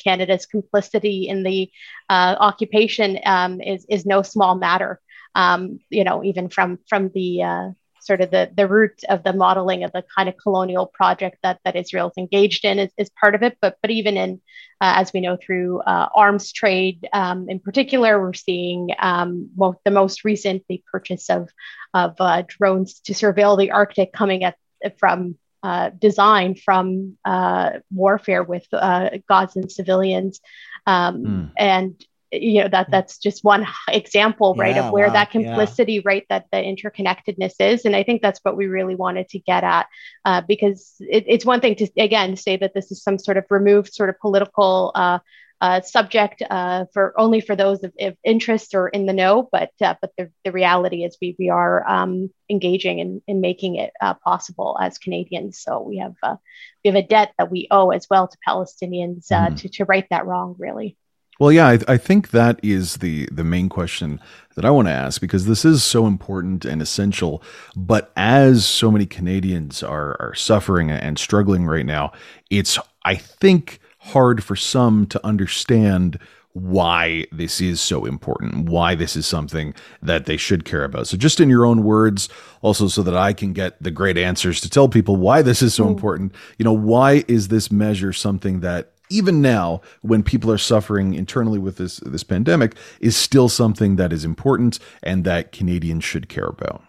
[0.04, 1.71] Canada's complicity in the
[2.10, 4.99] occupation um, is, is no small matter.
[5.36, 7.69] Um, you know, even from from the uh,
[8.06, 11.60] sort of the, the root of the modeling of the kind of colonial project that,
[11.65, 13.58] that Israel's engaged in is, is part of it.
[13.60, 14.41] But, but even in,
[14.80, 19.82] uh, as we know, through uh, arms trade um, in particular, we're seeing um, well,
[19.84, 21.50] the most recent, the purchase of,
[21.93, 24.56] of uh, drones to surveil the Arctic coming at,
[25.00, 30.41] from uh, design from uh, warfare with uh, Gazan civilians.
[30.86, 31.52] Um, mm.
[31.58, 32.06] And
[32.41, 36.02] you know that that's just one example right yeah, of where wow, that complicity yeah.
[36.06, 39.63] right that the interconnectedness is and i think that's what we really wanted to get
[39.63, 39.88] at
[40.26, 43.45] uh, because it, it's one thing to again say that this is some sort of
[43.50, 45.19] removed sort of political uh,
[45.62, 49.71] uh, subject uh, for only for those of, of, interest or in the know, but
[49.82, 53.91] uh, but the, the reality is we we are um, engaging in, in making it
[54.02, 55.60] uh, possible as Canadians.
[55.60, 56.36] So we have uh,
[56.84, 59.58] we have a debt that we owe as well to Palestinians mm.
[59.62, 60.56] to to right that wrong.
[60.60, 60.98] Really.
[61.39, 64.21] Well, yeah, I, I, think that is the the main question
[64.56, 67.43] that I want to ask because this is so important and essential.
[67.76, 72.13] But as so many Canadians are are suffering and struggling right now,
[72.50, 76.19] it's I think hard for some to understand
[76.54, 81.06] why this is so important, why this is something that they should care about.
[81.06, 82.30] So, just in your own words,
[82.62, 85.74] also so that I can get the great answers to tell people why this is
[85.74, 85.89] so mm.
[85.89, 86.34] important.
[86.58, 91.59] You know, why is this measure something that even now when people are suffering internally
[91.59, 96.47] with this this pandemic is still something that is important and that Canadians should care
[96.47, 96.83] about.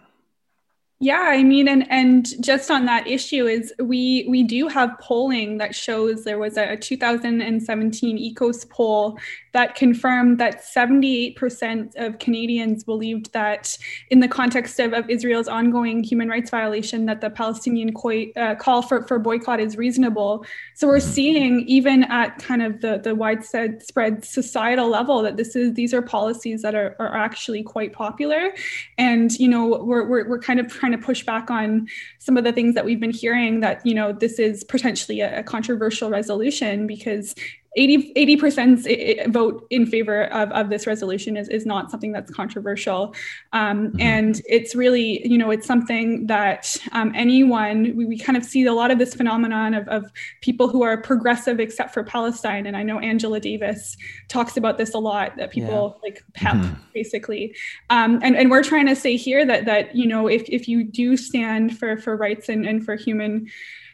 [0.99, 5.59] Yeah, I mean, and and just on that issue is we we do have polling
[5.59, 9.19] that shows there was a 2017 EKOS poll
[9.57, 13.75] that confirmed that 78% of Canadians believed that
[14.11, 18.53] in the context of, of Israel's ongoing human rights violation that the Palestinian co- uh,
[18.53, 20.45] call for, for boycott is reasonable.
[20.75, 21.09] So we're mm-hmm.
[21.09, 26.03] seeing even at kind of the, the widespread societal level that this is these are
[26.03, 28.53] policies that are, are actually quite popular.
[28.99, 31.87] And, you know, we're, we're, we're kind of trying to push back on
[32.19, 35.39] some of the things that we've been hearing that you know this is potentially a,
[35.39, 37.35] a controversial resolution because
[37.77, 38.87] 80 percent
[39.27, 43.13] vote in favor of, of this resolution is, is not something that's controversial
[43.53, 44.01] um, mm-hmm.
[44.01, 48.65] and it's really you know it's something that um, anyone we, we kind of see
[48.65, 50.11] a lot of this phenomenon of, of
[50.41, 53.95] people who are progressive except for palestine and i know angela davis
[54.27, 56.09] talks about this a lot that people yeah.
[56.09, 56.73] like pep mm-hmm.
[56.93, 57.55] basically
[57.89, 60.83] um, and, and we're trying to say here that that you know if, if you
[60.83, 63.47] do stand for for rights and, and for human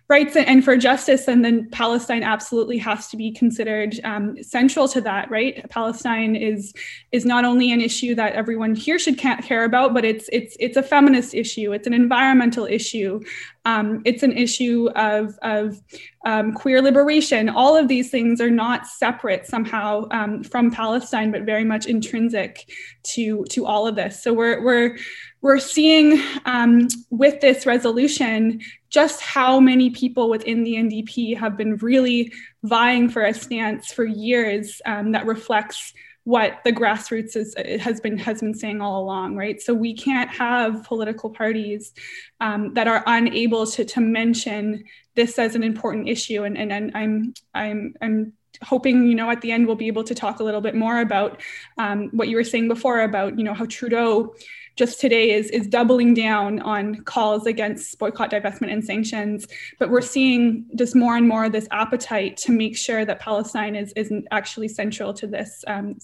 [0.10, 5.02] rights and for justice, and then Palestine absolutely has to be considered um, central to
[5.02, 5.68] that, right?
[5.70, 6.74] Palestine is
[7.12, 10.78] is not only an issue that everyone here should care about, but it's it's it's
[10.78, 13.22] a feminist issue, it's an environmental issue,
[13.66, 15.80] um, it's an issue of of
[16.26, 17.50] um, queer liberation.
[17.50, 22.70] All of these things are not separate somehow um, from Palestine, but very much intrinsic
[23.04, 24.22] to to all of this.
[24.22, 24.98] So we're we're
[25.44, 31.76] we're seeing um, with this resolution just how many people within the NDP have been
[31.78, 32.32] really
[32.64, 38.18] vying for a stance for years um, that reflects what the grassroots is, has been
[38.18, 39.62] has been saying all along, right?
[39.62, 41.92] So we can't have political parties
[42.40, 46.92] um, that are unable to to mention this as an important issue, and and, and
[46.96, 50.44] I'm I'm I'm hoping you know at the end we'll be able to talk a
[50.44, 51.42] little bit more about
[51.78, 54.34] um, what you were saying before about you know how Trudeau
[54.76, 59.48] just today is is doubling down on calls against boycott, divestment, and sanctions.
[59.80, 63.94] But we're seeing just more and more this appetite to make sure that Palestine is
[63.94, 66.00] isn't actually central to this um,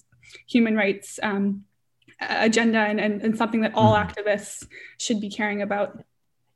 [0.46, 1.64] human rights um,
[2.20, 4.06] agenda and, and, and something that all mm.
[4.06, 4.66] activists
[4.98, 6.02] should be caring about.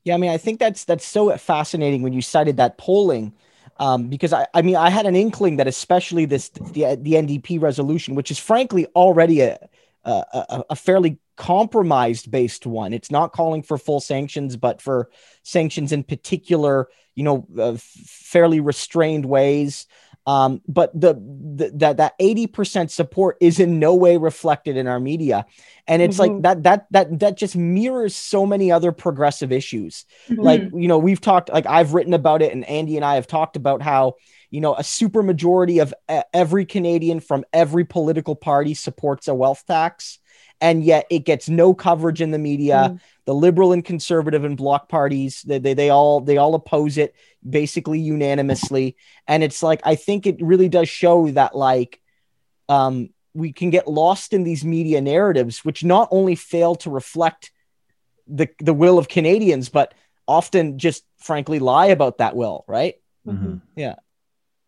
[0.05, 3.33] Yeah, I mean, I think that's that's so fascinating when you cited that polling.
[3.81, 7.61] Um, because I, I mean, I had an inkling that especially this the the NDP
[7.61, 9.59] resolution, which is frankly already a
[10.05, 12.93] a, a fairly compromised based one.
[12.93, 15.11] It's not calling for full sanctions, but for
[15.43, 19.87] sanctions in particular, you know, uh, fairly restrained ways.
[20.27, 24.87] Um, but the, the that that eighty percent support is in no way reflected in
[24.87, 25.45] our media,
[25.87, 26.35] and it's mm-hmm.
[26.35, 30.07] like that that that that just mirrors so many other progressive issues.
[30.29, 30.41] Mm-hmm.
[30.41, 33.27] Like you know, we've talked like I've written about it, and Andy and I have
[33.27, 34.15] talked about how
[34.51, 35.93] you know a super majority of
[36.33, 40.21] every Canadian from every political party supports a wealth tax
[40.65, 42.93] and yet it gets no coverage in the media.
[42.93, 43.01] Mm.
[43.27, 47.15] The liberal and conservative and bloc parties, they, they, they all they all oppose it
[47.49, 48.97] basically unanimously.
[49.29, 52.01] And it's like I think it really does show that like
[52.71, 57.53] um, we can get lost in these media narratives, which not only fail to reflect
[58.27, 59.93] the the will of Canadians, but
[60.27, 62.95] often just frankly lie about that will, right?
[63.27, 63.57] Mm-hmm.
[63.77, 63.97] Yeah.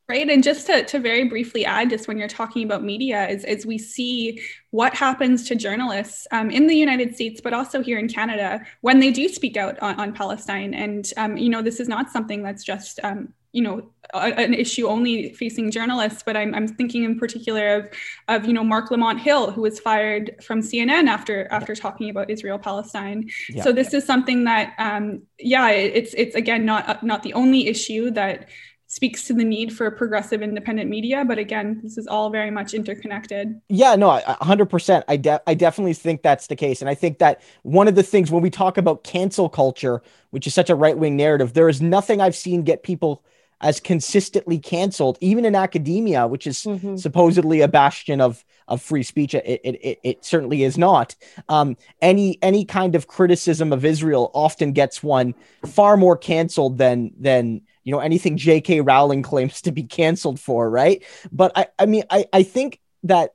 [0.09, 0.29] Right.
[0.31, 3.67] And just to, to very briefly add, just when you're talking about media, is, is
[3.67, 4.41] we see
[4.71, 9.01] what happens to journalists um, in the United States, but also here in Canada, when
[9.01, 10.75] they do speak out on, on Palestine.
[10.75, 14.55] And, um, you know, this is not something that's just, um, you know, a, an
[14.55, 17.89] issue only facing journalists, but I'm, I'm thinking in particular of,
[18.29, 22.31] of, you know, Marc Lamont Hill, who was fired from CNN after, after talking about
[22.31, 23.29] Israel Palestine.
[23.49, 23.65] Yeah.
[23.65, 28.13] So this is something that, um, yeah, it's, it's again, not, not the only issue
[28.13, 28.49] that,
[28.97, 32.73] speaks to the need for progressive independent media but again this is all very much
[32.73, 33.61] interconnected.
[33.69, 36.81] Yeah no 100% i de- i definitely think that's the case.
[36.81, 40.47] And i think that one of the things when we talk about cancel culture which
[40.47, 43.23] is such a right-wing narrative there is nothing i've seen get people
[43.61, 46.97] as consistently canceled even in academia which is mm-hmm.
[46.97, 49.33] supposedly a bastion of of free speech.
[49.35, 51.15] It it, it, it certainly is not.
[51.49, 55.35] Um, any any kind of criticism of israel often gets one
[55.67, 58.81] far more canceled than than you know anything J.K.
[58.81, 61.05] Rowling claims to be canceled for, right?
[61.31, 63.35] But I, I mean, I, I think that,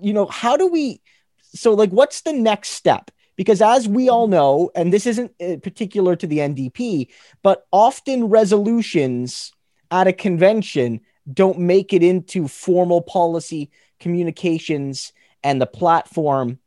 [0.00, 1.02] you know, how do we?
[1.54, 3.10] So, like, what's the next step?
[3.36, 7.08] Because as we all know, and this isn't uh, particular to the NDP,
[7.42, 9.52] but often resolutions
[9.90, 15.12] at a convention don't make it into formal policy communications
[15.44, 16.58] and the platform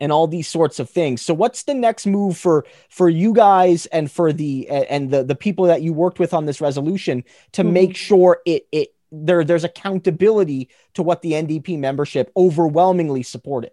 [0.00, 1.22] and all these sorts of things.
[1.22, 5.34] So what's the next move for for you guys and for the and the the
[5.34, 7.72] people that you worked with on this resolution to mm-hmm.
[7.72, 13.72] make sure it it there there's accountability to what the NDP membership overwhelmingly supported?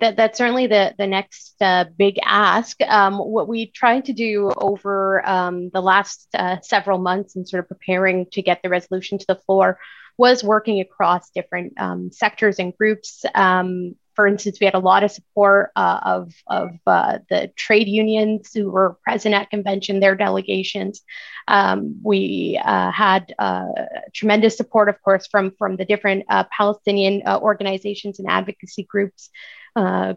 [0.00, 2.80] That, that's certainly the, the next uh, big ask.
[2.82, 7.64] Um, what we tried to do over um, the last uh, several months and sort
[7.64, 9.78] of preparing to get the resolution to the floor
[10.18, 15.02] was working across different um, sectors and groups um, for instance, we had a lot
[15.02, 20.14] of support uh, of, of uh, the trade unions who were present at convention, their
[20.14, 21.00] delegations.
[21.48, 23.64] Um, we uh, had uh,
[24.12, 29.30] tremendous support, of course, from, from the different uh, Palestinian uh, organizations and advocacy groups.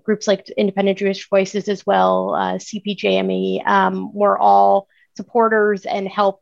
[0.04, 6.42] groups like Independent Jewish Voices as well, CJPME, um, were all supporters and help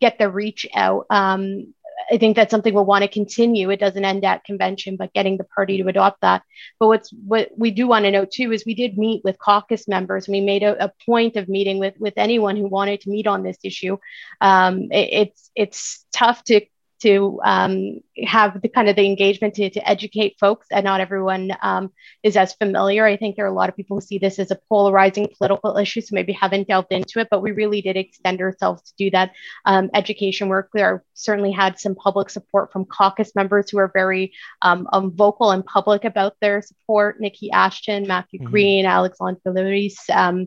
[0.00, 1.04] get the reach out.
[1.10, 1.74] Um,
[2.10, 3.70] I think that's something we'll want to continue.
[3.70, 6.42] It doesn't end at convention, but getting the party to adopt that.
[6.78, 9.88] But what's what we do want to note too is we did meet with caucus
[9.88, 10.28] members.
[10.28, 13.42] We made a, a point of meeting with with anyone who wanted to meet on
[13.42, 13.98] this issue.
[14.40, 16.60] Um, it, it's it's tough to
[17.02, 21.52] to um, have the kind of the engagement to, to educate folks and not everyone
[21.62, 23.04] um, is as familiar.
[23.04, 25.76] I think there are a lot of people who see this as a polarizing political
[25.76, 29.10] issue so maybe haven't delved into it but we really did extend ourselves to do
[29.10, 29.32] that
[29.64, 30.70] um, education work.
[30.72, 35.50] There certainly had some public support from caucus members who are very um, um, vocal
[35.50, 37.20] and public about their support.
[37.20, 38.50] Niki ashton matthew mm-hmm.
[38.50, 40.46] green alexandre Luis, um,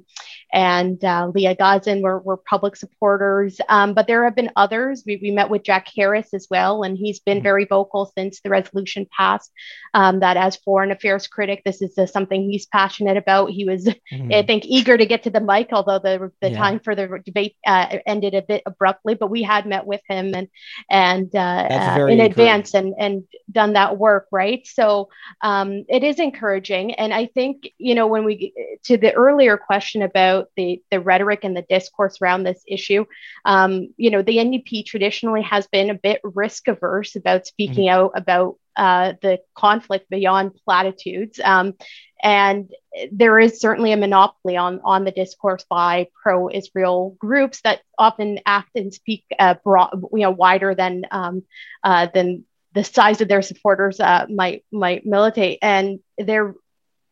[0.51, 3.59] and uh, leah Gazan were, were public supporters.
[3.67, 5.03] But there have been others.
[5.05, 7.43] We, we met with jack harris as well and he's been mm-hmm.
[7.43, 9.51] very very vocal since the resolution passed
[9.93, 13.49] um, that as foreign affairs critic, this is uh, something he's passionate about.
[13.49, 14.31] He was, mm-hmm.
[14.33, 16.57] I think, eager to get to the mic, although the, the yeah.
[16.57, 19.15] time for the debate uh, ended a bit abruptly.
[19.15, 20.47] But we had met with him and
[20.89, 24.65] and uh, uh in advance and and done that work, right?
[24.65, 25.09] So
[25.41, 28.53] um, it is encouraging, and I think you know when we
[28.83, 33.05] to the earlier question about the the rhetoric and the discourse around this issue,
[33.45, 38.05] um, you know, the NDP traditionally has been a bit risk averse about speaking mm-hmm.
[38.05, 41.39] out about uh, the conflict beyond platitudes.
[41.43, 41.73] Um,
[42.23, 42.71] and
[43.11, 48.71] there is certainly a monopoly on, on the discourse by pro-Israel groups that often act
[48.75, 51.43] and speak uh, broad, you know, wider than um,
[51.83, 55.59] uh, than the size of their supporters uh, might might militate.
[55.61, 56.55] And they're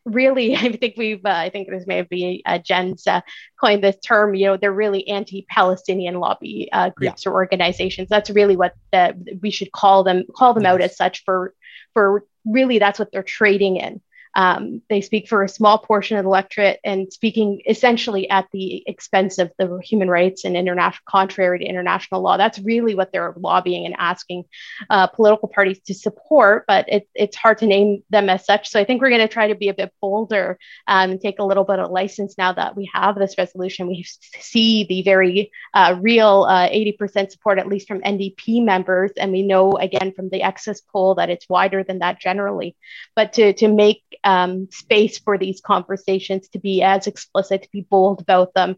[0.08, 3.22] really, I think we've, uh, I think this may have been uh, Jen's uh,
[3.60, 7.32] coined this term, you know, they're really anti-Palestinian lobby uh, groups yeah.
[7.32, 8.10] or organizations.
[8.10, 10.74] That's really what the, we should call them, call them yes.
[10.74, 11.54] out as such for,
[11.94, 14.02] for really that's what they're trading in.
[14.38, 18.84] Um, they speak for a small portion of the electorate and speaking essentially at the
[18.86, 22.38] expense of the human rights and international, contrary to international law.
[22.38, 24.44] That's really what they're lobbying and asking
[24.92, 28.70] uh, political parties to support, but it, it's hard to name them as such.
[28.70, 31.40] So I think we're going to try to be a bit bolder um, and take
[31.40, 33.88] a little bit of license now that we have this resolution.
[33.88, 34.06] We
[34.40, 39.14] see the very uh, real uh, 80% support, at least from NDP members.
[39.18, 42.76] And we know again from the EKOS poll that it's wider than that generally.
[43.16, 47.88] But to, to make um, space for these conversations to be as explicit, to be
[47.90, 48.76] bold about them,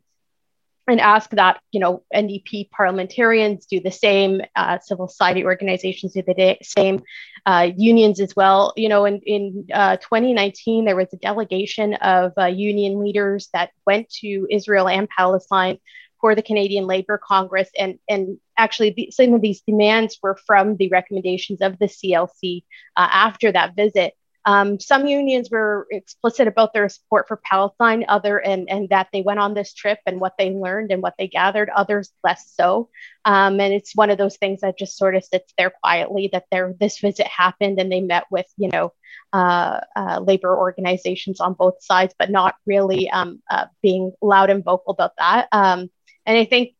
[0.87, 6.21] and ask that you know NDP parliamentarians do the same, uh, civil society organizations do
[6.21, 7.01] the same,
[7.47, 8.73] uh, unions as well.
[8.77, 13.71] You know, in in uh, 2019 there was a delegation of uh, union leaders that
[13.87, 15.79] went to Israel and Palestine
[16.21, 20.77] for the Canadian Labour Congress, and and actually the, some of these demands were from
[20.77, 24.13] the recommendations of the CLC uh, after that visit.
[24.45, 29.21] Um, some unions were explicit about their support for Palestine, other and and that they
[29.21, 31.69] went on this trip and what they learned and what they gathered.
[31.69, 32.89] Others less so,
[33.25, 36.29] um, and it's one of those things that just sort of sits there quietly.
[36.31, 36.45] That
[36.79, 38.93] this visit happened and they met with you know
[39.33, 44.63] uh, uh, labor organizations on both sides, but not really um, uh, being loud and
[44.63, 45.47] vocal about that.
[45.51, 45.89] Um,
[46.25, 46.75] and I think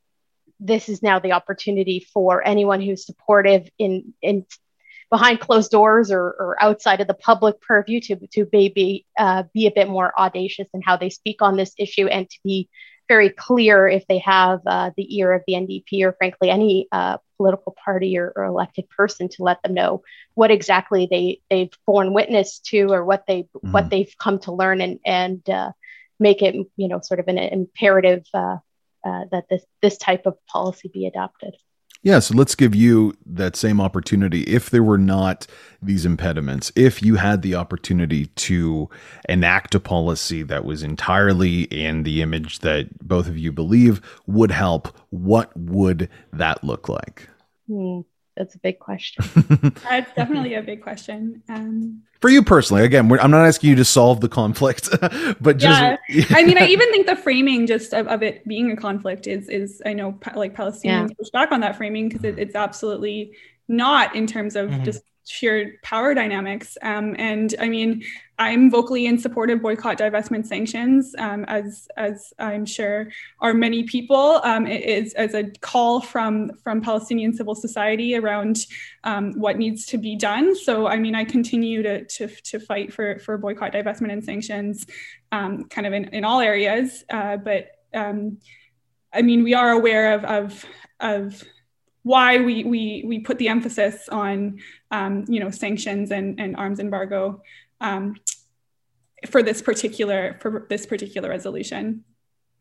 [0.60, 4.46] this is now the opportunity for anyone who's supportive in in
[5.10, 9.66] behind closed doors or, or outside of the public purview to, to maybe uh, be
[9.66, 12.70] a bit more audacious in how they speak on this issue and to be
[13.08, 17.18] very clear if they have uh, the ear of the NDP or frankly any uh,
[17.38, 20.04] political party or, or, elected person to let them know
[20.36, 23.72] what exactly they they've borne witness to or what they mm-hmm.
[23.72, 25.72] what they've come to learn and and uh,
[26.20, 28.58] make it you know sort of an imperative uh,
[29.04, 31.56] uh, that this this type of policy be adopted.
[32.02, 34.44] Yeah, so let's give you that same opportunity.
[34.44, 35.48] If there were not
[35.82, 38.90] these impediments, if you had the opportunity to
[39.28, 44.52] enact a policy that was entirely in the image that both of you believe would
[44.52, 47.28] help, what would that look like?
[47.68, 48.02] Hmm
[48.40, 49.26] that's a big question.
[49.84, 51.44] that's definitely a big question.
[51.50, 54.90] Um, For you personally, again, I'm not asking you to solve the conflict,
[55.42, 56.00] but just.
[56.08, 56.26] Yeah.
[56.30, 59.50] I mean, I even think the framing just of, of it being a conflict is,
[59.50, 61.16] is I know like Palestinians yeah.
[61.20, 63.34] push back on that framing because it, it's absolutely
[63.68, 64.86] not in terms of mm-hmm.
[64.86, 66.78] just sheer power dynamics.
[66.82, 68.04] Um, and I mean,
[68.40, 73.10] I'm vocally in support of boycott, divestment, sanctions, um, as as I'm sure
[73.42, 74.40] are many people.
[74.44, 78.66] Um, it is as a call from from Palestinian civil society around
[79.04, 80.56] um, what needs to be done.
[80.56, 84.88] So I mean, I continue to to, to fight for for boycott, divestment, and sanctions,
[85.34, 87.04] um, kind of in, in all areas.
[87.10, 88.38] Uh, but um,
[89.14, 90.66] I mean, we are aware of of
[91.02, 91.44] of
[92.04, 94.60] why we we we put the emphasis on
[94.92, 97.42] um, you know sanctions and, and arms embargo.
[97.82, 98.16] Um,
[99.28, 102.04] for this particular for this particular resolution.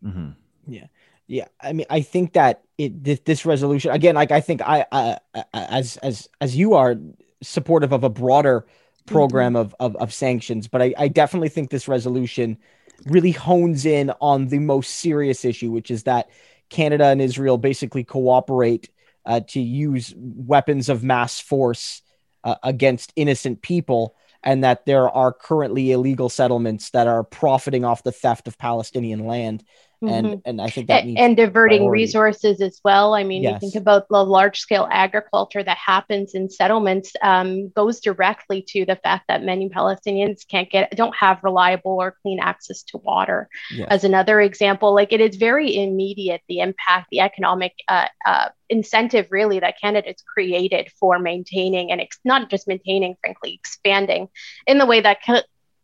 [0.04, 0.30] Mm-hmm.
[0.66, 0.86] Yeah,
[1.26, 1.46] yeah.
[1.60, 4.14] I mean, I think that it this, this resolution again.
[4.14, 5.18] Like, I think I, I,
[5.52, 6.96] as as as you are
[7.42, 8.66] supportive of a broader
[9.06, 9.60] program mm-hmm.
[9.60, 12.58] of, of of sanctions, but I, I definitely think this resolution
[13.06, 16.30] really hones in on the most serious issue, which is that
[16.68, 18.90] Canada and Israel basically cooperate
[19.24, 22.02] uh, to use weapons of mass force
[22.44, 28.02] uh, against innocent people and that there are currently illegal settlements that are profiting off
[28.02, 29.64] the theft of Palestinian land
[30.02, 30.38] and mm-hmm.
[30.44, 32.02] and I think that and, and diverting priority.
[32.02, 33.14] resources as well.
[33.14, 33.54] I mean, yes.
[33.54, 38.84] you think about the large scale agriculture that happens in settlements um, goes directly to
[38.84, 43.48] the fact that many Palestinians can't get don't have reliable or clean access to water.
[43.70, 43.88] Yes.
[43.90, 49.28] As another example, like it is very immediate the impact, the economic uh, uh, incentive
[49.30, 54.28] really that Canada's created for maintaining and ex- not just maintaining, frankly, expanding
[54.66, 55.18] in the way that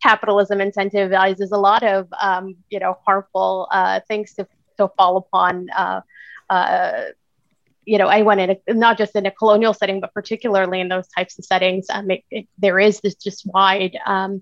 [0.01, 5.67] capitalism incentivizes a lot of um, you know harmful uh, things to, to fall upon
[5.75, 6.01] uh,
[6.49, 7.03] uh,
[7.85, 11.07] you know anyone in a, not just in a colonial setting but particularly in those
[11.07, 14.41] types of settings um, it, it, there is this just wide um,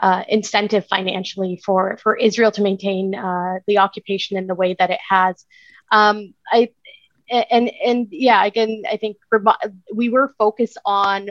[0.00, 4.90] uh, incentive financially for for Israel to maintain uh, the occupation in the way that
[4.90, 5.46] it has.
[5.90, 6.70] Um, I
[7.30, 9.16] and and yeah again I think
[9.94, 11.30] we were focused on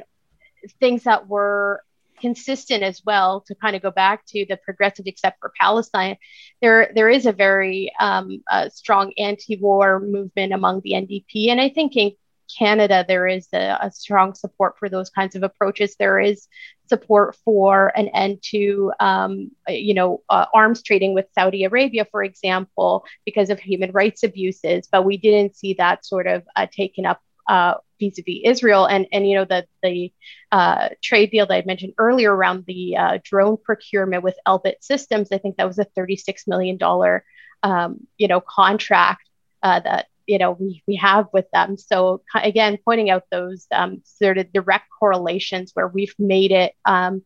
[0.80, 1.84] things that were
[2.22, 6.18] consistent as well to kind of go back to the progressive except for Palestine.
[6.62, 11.98] There, there is a very um, strong anti-war movement among the NDP, and I think
[11.98, 12.12] in
[12.58, 15.96] Canada there is a, a strong support for those kinds of approaches.
[15.98, 16.48] There is
[16.88, 22.24] support for an end to, um, you know, uh, arms trading with Saudi Arabia, for
[22.24, 24.88] example, because of human rights abuses.
[24.92, 28.86] But we didn't see that sort of uh, taken up uh, vis-a-vis Israel.
[28.86, 30.12] And and you know the the
[30.52, 35.30] uh, trade deal that I mentioned earlier around the uh, drone procurement with Elbit Systems,
[35.32, 37.24] I think that was a 36 million dollar
[37.64, 39.30] um, you know contract
[39.64, 41.78] uh, that you know we, we have with them.
[41.78, 46.74] So again, pointing out those um, sort of direct correlations where we've made it.
[46.86, 47.24] Um,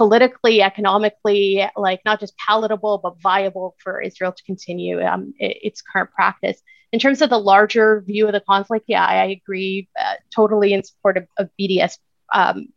[0.00, 6.10] politically, economically, like not just palatable, but viable for Israel to continue um, its current
[6.12, 10.72] practice in terms of the larger view of the conflict, yeah, I agree uh, totally
[10.72, 11.98] in support of, of BDS
[12.34, 12.68] um,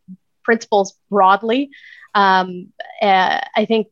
[0.44, 1.72] principles broadly.
[2.14, 3.88] Um, uh, I think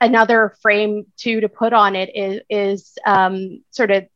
[0.00, 4.06] another frame too to put on it is, is um, sort of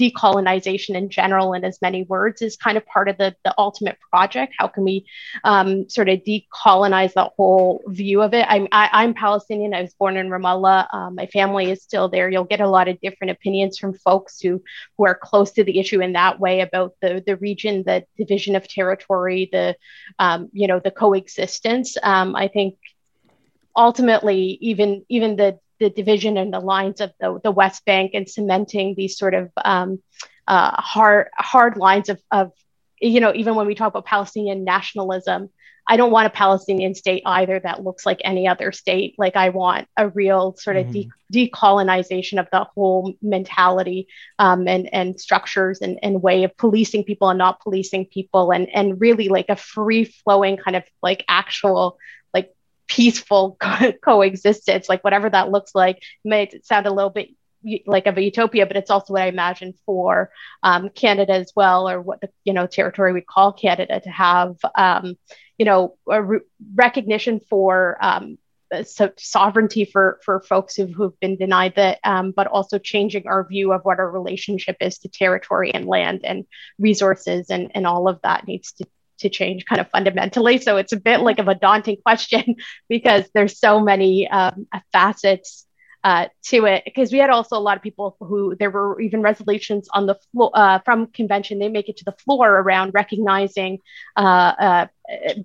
[0.00, 3.98] decolonization in general in as many words is kind of part of the, the ultimate
[4.10, 4.54] project.
[4.58, 5.04] How can we
[5.44, 8.46] um, sort of decolonize the whole view of it?
[8.48, 9.74] I'm, I, am Palestinian.
[9.74, 10.86] I was born in Ramallah.
[10.94, 12.30] Um, my family is still there.
[12.30, 14.62] You'll get a lot of different opinions from folks who,
[14.96, 18.56] who are close to the issue in that way about the, the region, the division
[18.56, 19.76] of territory, the,
[20.18, 21.96] um, you know, the coexistence.
[22.02, 22.76] Um, I think
[23.76, 28.28] ultimately even even the the division and the lines of the, the West Bank and
[28.28, 30.00] cementing these sort of um,
[30.46, 32.52] uh, hard hard lines of, of
[33.00, 35.50] you know even when we talk about Palestinian nationalism,
[35.86, 39.16] I don't want a Palestinian state either that looks like any other state.
[39.18, 41.08] Like I want a real sort of mm-hmm.
[41.30, 44.06] de- decolonization of the whole mentality
[44.38, 48.68] um, and and structures and, and way of policing people and not policing people and
[48.74, 51.98] and really like a free flowing kind of like actual
[52.90, 55.96] peaceful co- coexistence, like whatever that looks like.
[55.96, 57.30] It might sound a little bit
[57.86, 60.30] like of a utopia, but it's also what I imagine for
[60.62, 64.56] um, Canada as well, or what the you know territory we call Canada to have,
[64.76, 65.16] um,
[65.58, 66.40] you know, a re-
[66.74, 68.38] recognition for um,
[68.84, 73.46] so sovereignty for for folks who've, who've been denied that, um, but also changing our
[73.46, 76.46] view of what our relationship is to territory and land and
[76.78, 78.86] resources and and all of that needs to
[79.20, 80.58] to change kind of fundamentally.
[80.58, 82.56] So it's a bit like of a daunting question
[82.88, 85.66] because there's so many um, facets
[86.02, 86.82] uh, to it.
[86.84, 90.16] Because we had also a lot of people who there were even resolutions on the
[90.32, 91.58] floor uh, from convention.
[91.58, 93.78] They make it to the floor around recognizing
[94.16, 94.86] uh, uh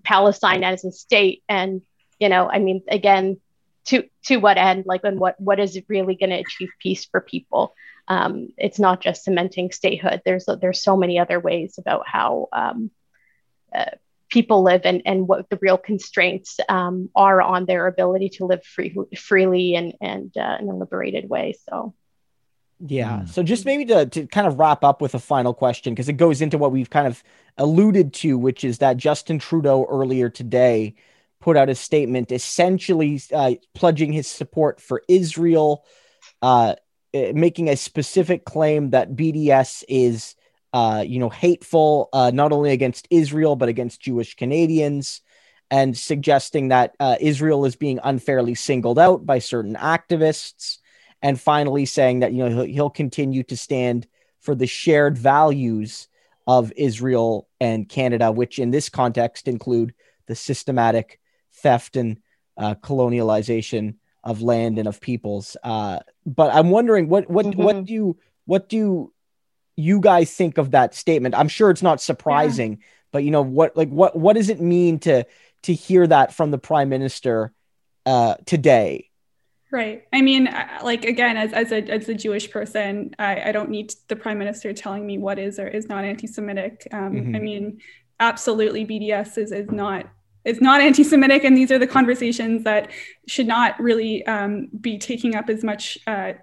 [0.04, 1.82] Palestine as a state, and
[2.20, 3.42] you know, I mean, again,
[3.86, 4.86] to to what end?
[4.86, 7.74] Like, and what what is it really going to achieve peace for people?
[8.08, 10.22] Um, it's not just cementing statehood.
[10.26, 12.92] There's there's so many other ways about how um,
[13.76, 13.86] uh,
[14.30, 18.64] people live and, and what the real constraints um, are on their ability to live
[18.64, 21.56] free, freely and, and uh, in a liberated way.
[21.70, 21.94] So,
[22.80, 23.22] yeah.
[23.22, 23.30] Mm.
[23.30, 26.14] So just maybe to, to kind of wrap up with a final question, because it
[26.14, 27.24] goes into what we've kind of
[27.58, 30.96] alluded to, which is that Justin Trudeau earlier today
[31.40, 35.86] put out a statement essentially uh, pledging his support for Israel,
[36.42, 36.76] uh,
[37.14, 40.36] eh, making a specific claim that BDS is
[40.76, 45.22] uh, you know, hateful, uh, not only against Israel, but against Jewish Canadians.
[45.72, 50.78] and suggesting that uh, Israel is being unfairly singled out by certain activists,
[51.22, 54.06] and finally saying that you know he'll, he'll continue to stand
[54.42, 56.08] for the shared values
[56.46, 59.94] of Israel and Canada, which in this context include
[60.28, 61.20] the systematic
[61.54, 62.20] theft and
[62.58, 65.56] uh, colonialization of land and of peoples.
[65.64, 67.64] Uh, but I'm wondering what what mm-hmm.
[67.64, 69.14] what do you what do
[69.76, 71.36] you guys think of that statement?
[71.36, 72.86] I'm sure it's not surprising, yeah.
[73.12, 75.26] but you know what like what what does it mean to
[75.64, 77.52] to hear that from the prime minister
[78.06, 79.10] uh, today?
[79.72, 80.04] Right.
[80.14, 80.48] I mean,
[80.84, 84.38] like again, as, as a as a Jewish person, I, I don't need the prime
[84.38, 86.88] minister telling me what is or is not anti-Semitic.
[86.94, 87.36] Um, mm-hmm.
[87.36, 87.82] I mean,
[88.20, 90.08] absolutely, BDS is is not
[90.46, 92.92] is not anti-Semitic, and these are the conversations that
[93.28, 96.34] should not really um, be taking up as much uh,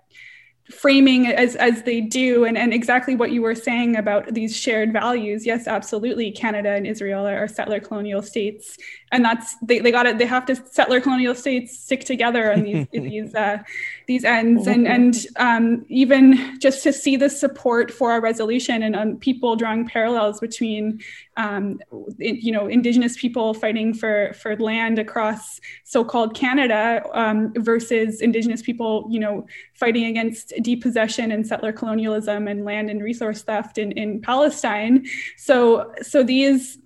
[0.70, 4.92] framing as as they do and, and exactly what you were saying about these shared
[4.92, 5.44] values.
[5.44, 8.78] Yes absolutely canada and israel are, settler colonial states.
[9.10, 12.62] And that's they, they got it they have to settler colonial states stick together on
[12.62, 13.58] these these uh,
[14.12, 18.94] these ends and and um, even just to see the support for our resolution and
[18.94, 21.00] um, people drawing parallels between
[21.38, 21.80] um,
[22.18, 29.08] you know indigenous people fighting for for land across so-called Canada um, versus indigenous people
[29.10, 34.20] you know fighting against depossession and settler colonialism and land and resource theft in in
[34.20, 35.06] Palestine.
[35.38, 36.78] So so these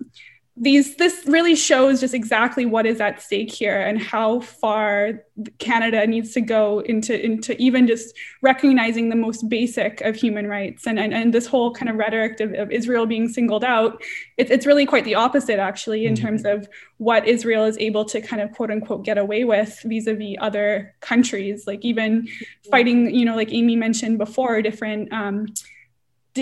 [0.59, 5.23] these this really shows just exactly what is at stake here and how far
[5.59, 10.87] Canada needs to go into into even just recognizing the most basic of human rights
[10.87, 14.01] and and, and this whole kind of rhetoric of, of Israel being singled out
[14.37, 16.25] it, it's really quite the opposite actually in mm-hmm.
[16.25, 20.37] terms of what Israel is able to kind of quote unquote get away with vis-a-vis
[20.41, 22.27] other countries like even
[22.71, 25.45] fighting you know like Amy mentioned before different um,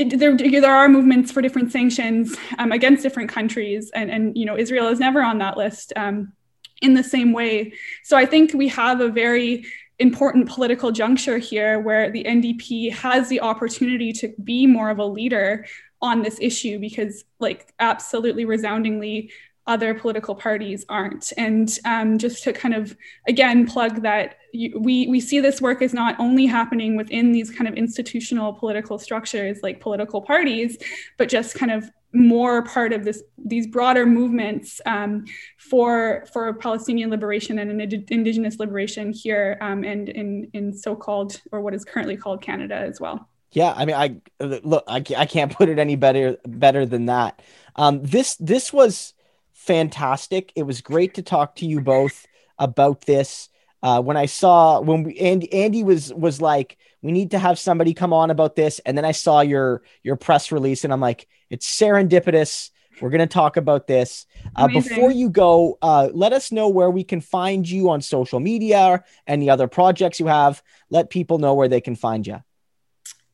[0.04, 4.58] there, there are movements for different sanctions um, against different countries, and, and you know
[4.58, 6.34] Israel is never on that list um,
[6.82, 7.74] in the same way.
[8.04, 9.66] So I think we have a very
[10.00, 15.06] important political juncture here where the NDP has the opportunity to be more of a
[15.06, 15.66] leader
[16.02, 19.32] on this issue because like absolutely resoundingly
[19.68, 21.34] other political parties aren't.
[21.38, 22.96] And um, just to kind of
[23.28, 27.50] again plug that you, we we see this work is not only happening within these
[27.50, 30.78] kind of institutional political structures like political parties,
[31.18, 35.26] but just kind of more part of this these broader movements um,
[35.58, 41.74] for for Palestinian liberation and indigenous liberation here um, and in in so-called or what
[41.74, 43.28] is currently called Canada as well.
[43.52, 47.42] Yeah, I mean, I look, I, I can't put it any better better than that.
[47.76, 49.14] Um, this this was
[49.56, 50.52] fantastic.
[50.56, 52.28] It was great to talk to you both
[52.60, 53.50] about this.
[53.82, 57.58] Uh, when I saw when we, Andy, Andy was was like, we need to have
[57.58, 61.02] somebody come on about this, and then I saw your your press release, and I'm
[61.02, 62.70] like, it's serendipitous.
[63.02, 64.26] We're going to talk about this.
[64.56, 68.40] Uh, before you go, uh, let us know where we can find you on social
[68.40, 70.64] media, any other projects you have.
[70.90, 72.42] Let people know where they can find you.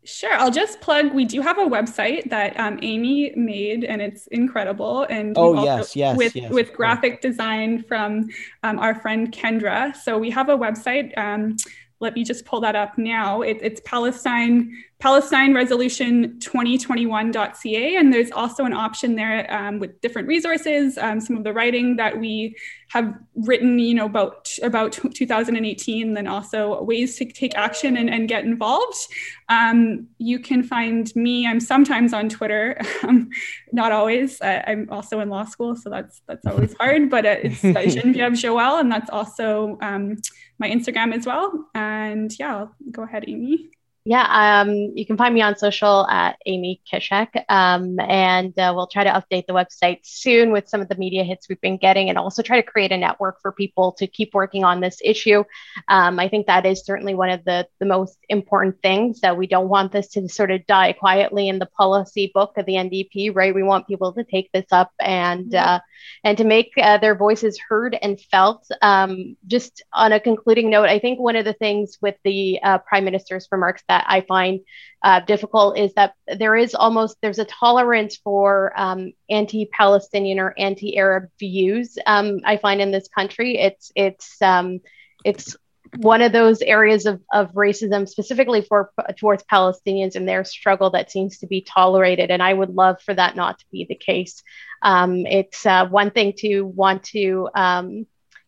[0.04, 0.34] Sure.
[0.34, 1.14] I'll just plug.
[1.14, 5.04] We do have a website that um, Amy made, and it's incredible.
[5.04, 8.28] And oh yes, yes, with yes, with graphic design from
[8.64, 9.96] um, our friend Kendra.
[9.96, 11.16] So we have a website.
[11.18, 11.58] Um,
[12.00, 13.44] let me just pull that up now.
[13.44, 20.28] It, it's Palestine Palestine Resolution 2021.ca, and there's also an option there um, with different
[20.28, 22.56] resources, um, some of the writing that we
[22.90, 28.30] have written, you know, about about 2018, then also ways to take action and, and
[28.30, 29.08] get involved.
[29.50, 31.48] Um, you can find me.
[31.48, 33.32] I'm sometimes on Twitter, um,
[33.72, 34.40] not always.
[34.40, 37.10] Uh, I'm also in law school, so that's that's always hard.
[37.10, 40.18] But uh, it's uh, Genevieve Joel, and that's also um,
[40.60, 41.66] my Instagram as well.
[41.74, 43.72] And yeah, I'll go ahead, Amy.
[44.04, 48.88] Yeah, um, you can find me on social at Amy Kishek, um, and uh, we'll
[48.88, 52.10] try to update the website soon with some of the media hits we've been getting,
[52.10, 55.44] and also try to create a network for people to keep working on this issue.
[55.88, 59.46] Um, I think that is certainly one of the the most important things that we
[59.46, 63.30] don't want this to sort of die quietly in the policy book of the NDP,
[63.32, 63.54] right?
[63.54, 65.80] We want people to take this up and uh,
[66.24, 68.68] and to make uh, their voices heard and felt.
[68.82, 72.80] Um, just on a concluding note, I think one of the things with the uh,
[72.80, 74.62] Prime Minister's remarks that I find
[75.04, 81.30] uh, difficult is that there is almost there's a tolerance for um, anti-Palestinian or anti-Arab
[81.38, 81.98] views.
[82.06, 84.80] Um, I find in this country, it's it's um,
[85.26, 85.58] it's
[85.98, 91.12] one of those areas of, of racism specifically for towards palestinians and their struggle that
[91.12, 94.42] seems to be tolerated and i would love for that not to be the case
[94.82, 98.06] um, it's uh, one thing to want to um,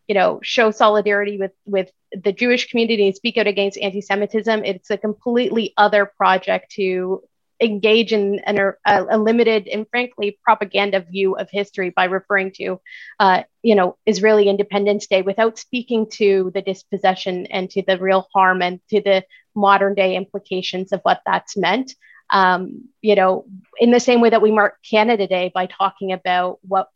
[0.08, 4.64] you know show solidarity with with the Jewish community and speak out against anti-Semitism.
[4.64, 7.22] It's a completely other project to
[7.60, 12.80] engage in a, a, limited and frankly propaganda view of history by referring to,
[13.20, 18.28] uh, you know, Israeli Independence Day without speaking to the dispossession and to the real
[18.34, 19.24] harm and to the
[19.54, 21.94] modern day implications of what that's meant.
[22.30, 23.44] Um, you know,
[23.78, 26.88] in the same way that we mark Canada Day by talking about what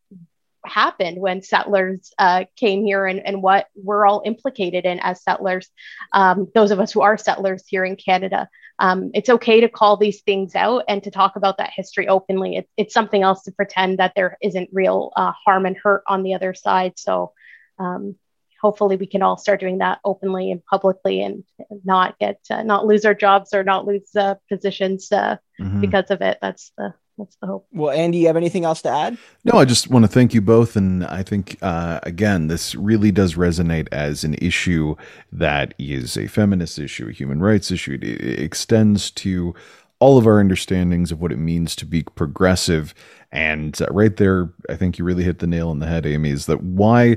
[0.68, 5.68] happened when settlers uh, came here and, and what we're all implicated in as settlers,
[6.12, 8.48] um, those of us who are settlers here in Canada.
[8.78, 12.56] Um, it's okay to call these things out and to talk about that history openly.
[12.56, 16.22] It, it's something else to pretend that there isn't real uh, harm and hurt on
[16.22, 16.92] the other side.
[16.96, 17.32] So
[17.78, 18.14] um,
[18.60, 21.44] hopefully we can all start doing that openly and publicly and
[21.84, 25.80] not get uh, not lose our jobs or not lose uh, positions uh, mm-hmm.
[25.80, 26.38] because of it.
[26.40, 27.66] That's the that's the hope.
[27.72, 29.18] Well, Andy, you have anything else to add?
[29.44, 33.10] No, I just want to thank you both, and I think uh, again, this really
[33.10, 34.94] does resonate as an issue
[35.32, 37.98] that is a feminist issue, a human rights issue.
[38.00, 39.54] It extends to
[40.00, 42.94] all of our understandings of what it means to be progressive.
[43.32, 46.30] And uh, right there, I think you really hit the nail on the head, Amy.
[46.30, 47.16] Is that why?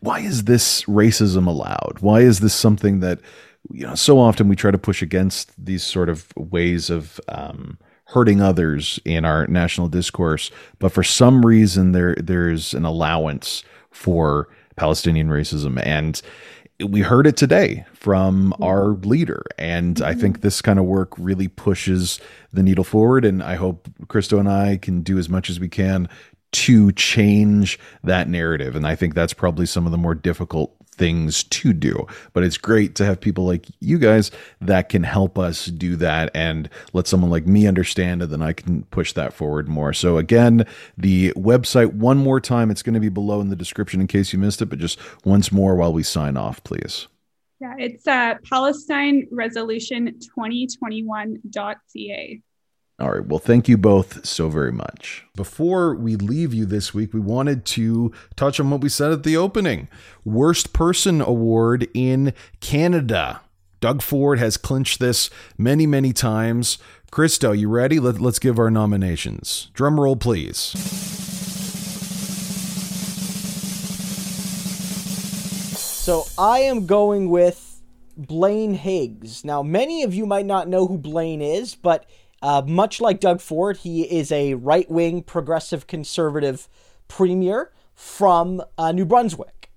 [0.00, 1.96] Why is this racism allowed?
[2.00, 3.20] Why is this something that
[3.72, 3.94] you know?
[3.94, 9.00] So often we try to push against these sort of ways of um, hurting others
[9.04, 15.84] in our national discourse, but for some reason there there's an allowance for Palestinian racism.
[15.84, 16.20] And
[16.84, 19.42] we heard it today from our leader.
[19.58, 20.42] And i think mm.
[20.42, 22.20] this kind of work really pushes
[22.52, 23.24] the needle forward.
[23.24, 26.08] And i hope christo and i can do as much as we can
[26.52, 28.76] to change that narrative.
[28.76, 32.06] And i think that's probably some of the more difficult things to do.
[32.32, 34.30] But it's great to have people like you guys
[34.60, 38.52] that can help us do that and let someone like me understand it, then I
[38.52, 39.92] can push that forward more.
[39.92, 40.66] So again,
[40.96, 44.32] the website one more time, it's going to be below in the description in case
[44.32, 47.06] you missed it, but just once more while we sign off, please.
[47.60, 52.42] Yeah, it's uh, Palestine Resolution 2021.ca.
[52.98, 53.26] All right.
[53.26, 55.26] Well, thank you both so very much.
[55.34, 59.22] Before we leave you this week, we wanted to touch on what we said at
[59.22, 59.88] the opening
[60.24, 63.42] Worst Person Award in Canada.
[63.80, 65.28] Doug Ford has clinched this
[65.58, 66.78] many, many times.
[67.10, 68.00] Christo, you ready?
[68.00, 69.70] Let, us give our nominations.
[69.74, 70.56] Drum roll, please.
[75.78, 77.82] So I am going with
[78.16, 79.44] Blaine Higgs.
[79.44, 82.06] Now, many of you might not know who Blaine is, but
[82.46, 86.68] uh, much like Doug Ford, he is a right wing progressive conservative
[87.08, 89.72] premier from uh, New Brunswick.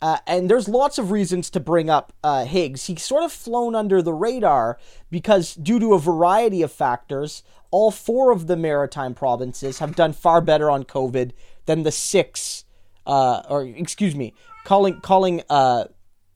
[0.00, 2.86] Uh, and there's lots of reasons to bring up uh, Higgs.
[2.86, 4.78] He's sort of flown under the radar
[5.10, 10.14] because, due to a variety of factors, all four of the maritime provinces have done
[10.14, 11.32] far better on COVID
[11.66, 12.64] than the six,
[13.06, 14.32] uh, or excuse me,
[14.64, 15.84] calling calling uh,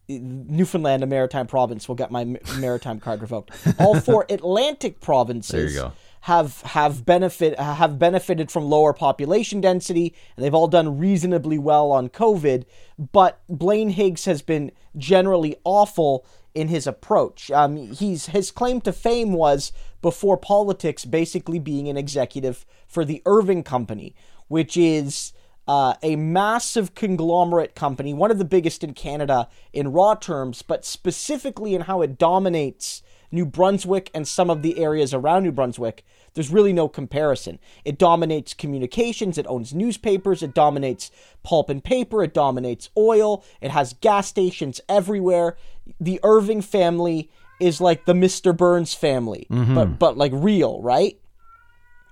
[0.09, 2.25] Newfoundland a maritime province will get my
[2.59, 3.51] maritime card revoked.
[3.79, 5.79] All four Atlantic provinces
[6.23, 11.93] have have benefit have benefited from lower population density, and they've all done reasonably well
[11.93, 12.65] on COVID.
[13.13, 17.51] But Blaine Higgs has been generally awful in his approach.
[17.51, 23.23] Um, he's his claim to fame was before politics, basically being an executive for the
[23.27, 24.15] Irving Company,
[24.49, 25.33] which is
[25.69, 30.85] uh, a massive conglomerate company, one of the biggest in Canada in raw terms, but
[30.85, 36.07] specifically in how it dominates New Brunswick and some of the areas around New Brunswick.
[36.33, 37.59] There's really no comparison.
[37.85, 41.11] It dominates communications, it owns newspapers, it dominates
[41.43, 45.59] pulp and paper, it dominates oil, it has gas stations everywhere.
[46.01, 48.57] The Irving family is like the Mr.
[48.57, 49.75] Burns family, mm-hmm.
[49.75, 51.19] but but like real, right?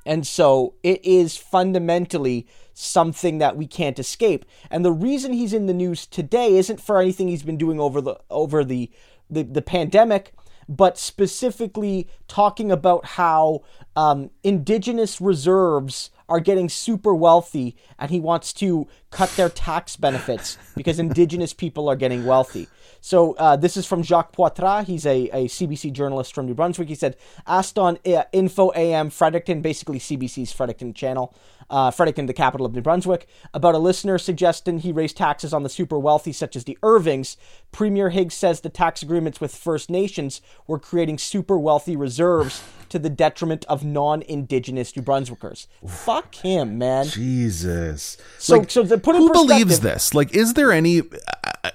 [0.05, 2.47] And so it is fundamentally
[2.79, 4.45] something that we can't escape.
[4.71, 8.01] And the reason he's in the news today isn't for anything he's been doing over
[8.01, 8.91] the over the
[9.31, 10.35] the, the pandemic,
[10.69, 13.63] but specifically talking about how
[13.97, 20.59] um, indigenous reserves are getting super wealthy and he wants to cut their tax benefits
[20.77, 22.69] because indigenous people are getting wealthy.
[23.01, 24.85] So uh, this is from Jacques Poitras.
[24.85, 26.89] He's a, a CBC journalist from New Brunswick.
[26.89, 31.35] He said, asked on uh, Info AM Fredericton, basically CBC's Fredericton channel,
[31.71, 35.63] uh, Fredericton, the capital of New Brunswick, about a listener suggesting he raise taxes on
[35.63, 37.39] the super wealthy, such as the Irvings.
[37.73, 42.99] Premier Higgs says the tax agreements with First Nations were creating super wealthy reserves to
[42.99, 45.67] the detriment of non-indigenous New Brunswickers.
[45.87, 47.07] Fuck him, man.
[47.07, 48.17] Jesus.
[48.39, 50.15] So, like, so to put who believes this?
[50.15, 51.03] Like, is there any?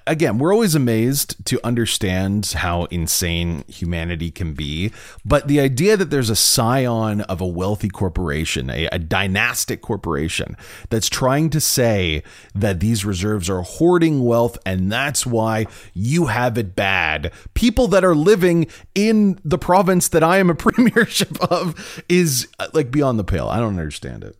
[0.07, 4.91] again, we're always amazed to understand how insane humanity can be.
[5.25, 10.55] But the idea that there's a scion of a wealthy corporation, a, a, dynastic corporation,
[10.89, 12.23] that's trying to say
[12.53, 17.31] that these reserves are hoarding wealth and that's why you have it bad.
[17.53, 22.67] People that are living in the province that I am a premiership of is uh,
[22.73, 23.47] like beyond the pale.
[23.47, 24.37] I don't understand it.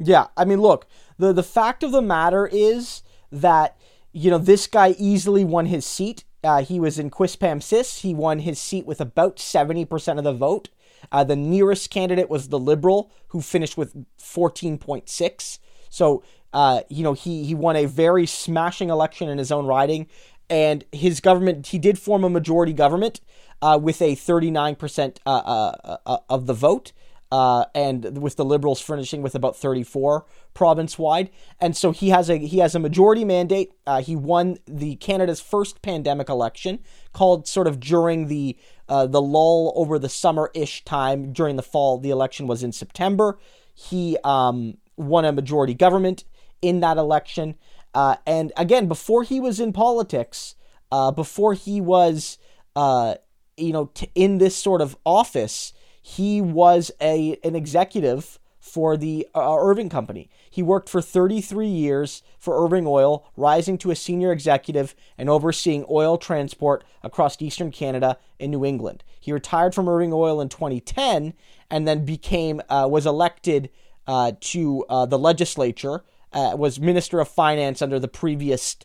[0.00, 0.26] Yeah.
[0.36, 0.86] I mean, look,
[1.18, 3.76] the, the fact of the matter is that
[4.12, 6.24] you know, this guy easily won his seat.
[6.42, 8.00] Uh, he was in Quispam Quispamsis.
[8.00, 10.68] He won his seat with about 70% of the vote.
[11.12, 15.58] Uh, the nearest candidate was the Liberal, who finished with 14.6.
[15.90, 20.08] So, uh, you know, he, he won a very smashing election in his own riding.
[20.50, 23.20] And his government, he did form a majority government
[23.60, 26.92] uh, with a 39% uh, uh, of the vote
[27.30, 30.24] uh, and with the Liberals finishing with about 34
[30.54, 31.30] province wide.
[31.60, 33.72] And so he has a he has a majority mandate.
[33.86, 36.80] Uh, he won the Canada's first pandemic election,
[37.12, 38.56] called sort of during the
[38.88, 41.32] uh, the lull over the summer ish time.
[41.32, 43.38] During the fall, the election was in September.
[43.74, 46.24] He um, won a majority government
[46.62, 47.56] in that election.
[47.94, 50.54] Uh, and again, before he was in politics,
[50.90, 52.38] uh, before he was
[52.74, 53.16] uh,
[53.58, 55.74] you know t- in this sort of office
[56.08, 60.30] he was a an executive for the uh, Irving Company.
[60.50, 65.84] He worked for 33 years for Irving Oil, rising to a senior executive and overseeing
[65.90, 69.04] oil transport across eastern Canada and New England.
[69.20, 71.34] He retired from Irving Oil in 2010
[71.70, 73.68] and then became uh, was elected
[74.06, 78.76] uh, to uh, the legislature, uh, was Minister of Finance under the previous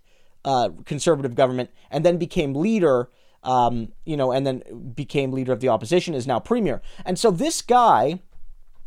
[0.44, 3.10] uh, conservative government, and then became leader
[3.44, 6.82] um, you know, and then became leader of the opposition, is now premier.
[7.06, 8.20] And so this guy,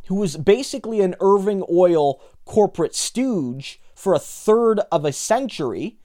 [0.07, 5.99] who was basically an Irving Oil corporate stooge for a third of a century,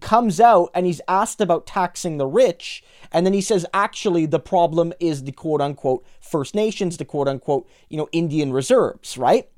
[0.00, 2.84] comes out and he's asked about taxing the rich.
[3.10, 7.28] And then he says, actually, the problem is the quote unquote First Nations, the quote
[7.28, 9.48] unquote, you know, Indian reserves, right?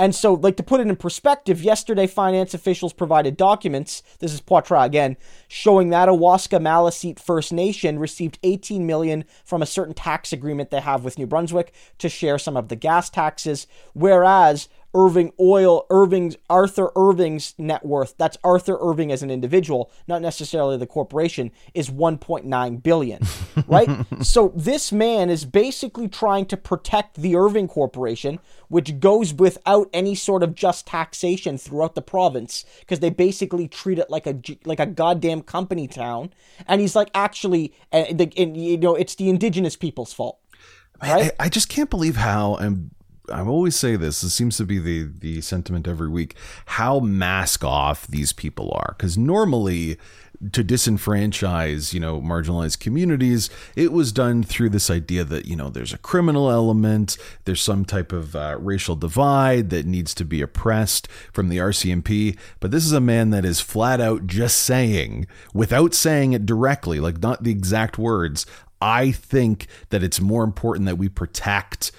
[0.00, 4.02] And so, like to put it in perspective, yesterday finance officials provided documents.
[4.18, 9.66] This is Poitras again, showing that Madawaska Maliseet First Nation received 18 million from a
[9.66, 13.66] certain tax agreement they have with New Brunswick to share some of the gas taxes,
[13.92, 20.20] whereas Irving Oil, Irving's Arthur Irving's net worth, that's Arthur Irving as an individual, not
[20.22, 23.22] necessarily the corporation, is 1.9 billion,
[23.66, 23.88] right?
[24.22, 30.14] so this man is basically trying to protect the Irving Corporation, which goes without any
[30.14, 34.80] sort of just taxation throughout the province because they basically treat it like a like
[34.80, 36.32] a goddamn company town.
[36.66, 40.38] And he's like, actually, eh, and, and you know, it's the indigenous people's fault.
[41.02, 41.32] Right?
[41.40, 42.90] I, I just can't believe how and
[43.28, 44.22] I always say this.
[44.22, 46.34] This seems to be the the sentiment every week.
[46.66, 49.98] How mask off these people are, because normally
[50.52, 55.68] to disenfranchise, you know, marginalized communities, it was done through this idea that you know
[55.68, 60.40] there's a criminal element, there's some type of uh, racial divide that needs to be
[60.40, 62.38] oppressed from the RCMP.
[62.58, 67.00] But this is a man that is flat out just saying, without saying it directly,
[67.00, 68.46] like not the exact words.
[68.82, 71.92] I think that it's more important that we protect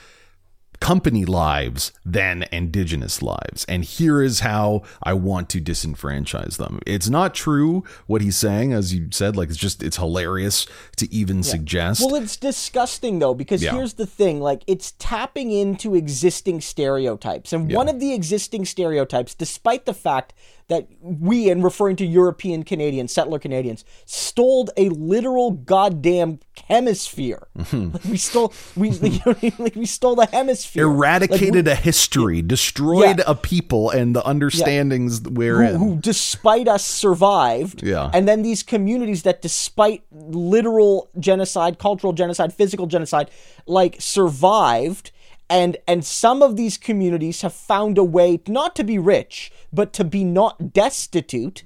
[0.82, 3.66] company lives than indigenous lives.
[3.70, 6.80] And here is how I want to disenfranchise them.
[6.86, 10.66] It's not true what he's saying, as you said, like it's just, it's hilarious
[10.98, 11.44] to even yeah.
[11.44, 12.02] suggest.
[12.02, 13.72] Well, it's disgusting though, because yeah.
[13.72, 17.54] here's the thing like it's tapping into existing stereotypes.
[17.54, 17.78] And yeah.
[17.78, 20.34] one of the existing stereotypes, despite the fact
[20.72, 27.50] that we, and referring to European Canadians, settler Canadians, stole a literal goddamn hemisphere.
[27.58, 27.92] Mm-hmm.
[27.92, 31.76] Like we stole, we you know, like we stole the hemisphere, eradicated like we, a
[31.76, 33.24] history, destroyed yeah.
[33.28, 35.32] a people and the understandings yeah.
[35.32, 37.84] wherein, who, who, despite us, survived.
[37.84, 43.30] Yeah, and then these communities that, despite literal genocide, cultural genocide, physical genocide,
[43.68, 45.12] like survived
[45.52, 49.94] and and some of these communities have found a way not to be rich but
[49.94, 51.64] to be not destitute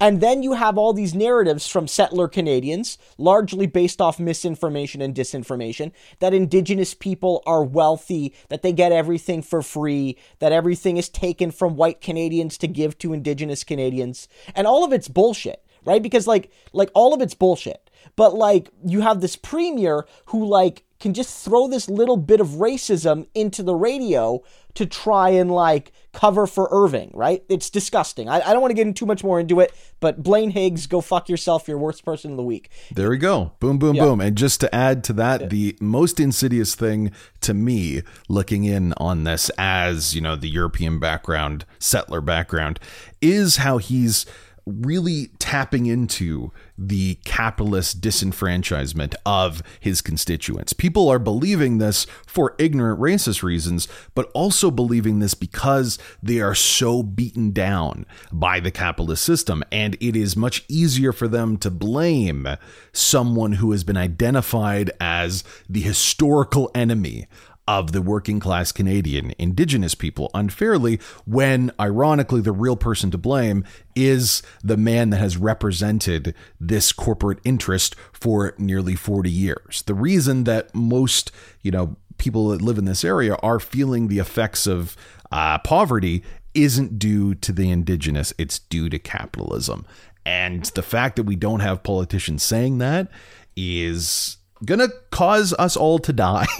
[0.00, 5.12] and then you have all these narratives from settler Canadians, largely based off misinformation and
[5.12, 11.08] disinformation, that Indigenous people are wealthy, that they get everything for free, that everything is
[11.08, 14.28] taken from white Canadians to give to Indigenous Canadians.
[14.54, 16.02] And all of it's bullshit, right?
[16.02, 17.87] Because, like, like all of it's bullshit.
[18.16, 22.48] But, like, you have this premier who, like, can just throw this little bit of
[22.48, 24.42] racism into the radio
[24.74, 27.42] to try and like cover for Irving, right?
[27.48, 28.28] It's disgusting.
[28.28, 30.86] I, I don't want to get into too much more into it, but Blaine Higgs,
[30.86, 31.68] go fuck yourself.
[31.68, 32.70] You're worst person of the week.
[32.92, 33.52] There we go.
[33.60, 34.04] Boom, boom, yeah.
[34.04, 34.20] boom.
[34.20, 35.46] And just to add to that, yeah.
[35.48, 40.98] the most insidious thing to me looking in on this as, you know, the European
[40.98, 42.80] background, settler background,
[43.20, 44.26] is how he's
[44.66, 50.72] really tapping into the capitalist disenfranchisement of his constituents.
[50.72, 56.54] People are believing this for ignorant racist reasons, but also believing this because they are
[56.54, 59.64] so beaten down by the capitalist system.
[59.72, 62.46] And it is much easier for them to blame
[62.92, 67.26] someone who has been identified as the historical enemy
[67.68, 73.62] of the working class Canadian Indigenous people unfairly, when ironically the real person to blame
[73.94, 79.82] is the man that has represented this corporate interest for nearly 40 years.
[79.82, 84.18] The reason that most, you know, people that live in this area are feeling the
[84.18, 84.96] effects of
[85.30, 89.84] uh, poverty isn't due to the indigenous, it's due to capitalism.
[90.24, 93.08] And the fact that we don't have politicians saying that
[93.56, 96.46] is gonna cause us all to die.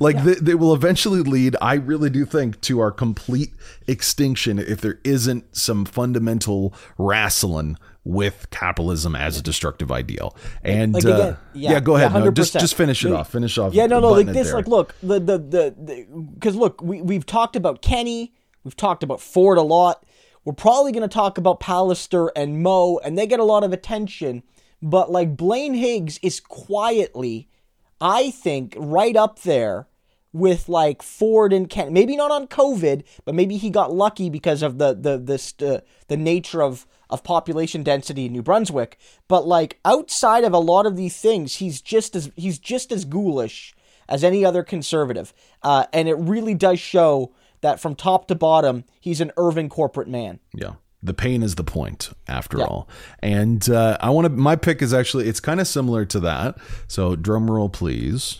[0.00, 0.22] Like yeah.
[0.22, 3.52] they, they, will eventually lead i really do think to our complete
[3.86, 10.36] extinction if there isn't some fundamental wrestling with capitalism as a destructive ideal.
[10.64, 13.30] And like, again, uh, yeah, yeah, go ahead yeah, no, just just finish it off
[13.30, 14.56] finish off yeah no no like this there.
[14.56, 18.32] like look the the the because look we, we've talked about Kenney,
[18.64, 20.04] we've talked about ford a lot.
[20.44, 23.72] We're probably going to talk about pallister and moe and they get a lot of
[23.72, 24.42] attention
[24.82, 27.48] but like Blaine Higgs is quietly,
[28.00, 29.86] I think, right up there
[30.32, 31.90] with like Ford and Kenney.
[31.90, 35.80] Maybe not on COVID, but maybe he got lucky because of the the the uh,
[36.08, 38.98] the nature of of population density in New Brunswick.
[39.28, 43.04] But like outside of a lot of these things, he's just as he's just as
[43.04, 43.74] ghoulish
[44.08, 48.84] as any other conservative, uh, and it really does show that from top to bottom,
[49.00, 50.40] he's an Irving corporate man.
[50.52, 50.72] Yeah
[51.02, 52.64] the pain is the point after yeah.
[52.64, 52.88] all.
[53.20, 56.58] And uh, i want to my pick is actually it's kind of similar to that.
[56.88, 58.38] So drum roll please.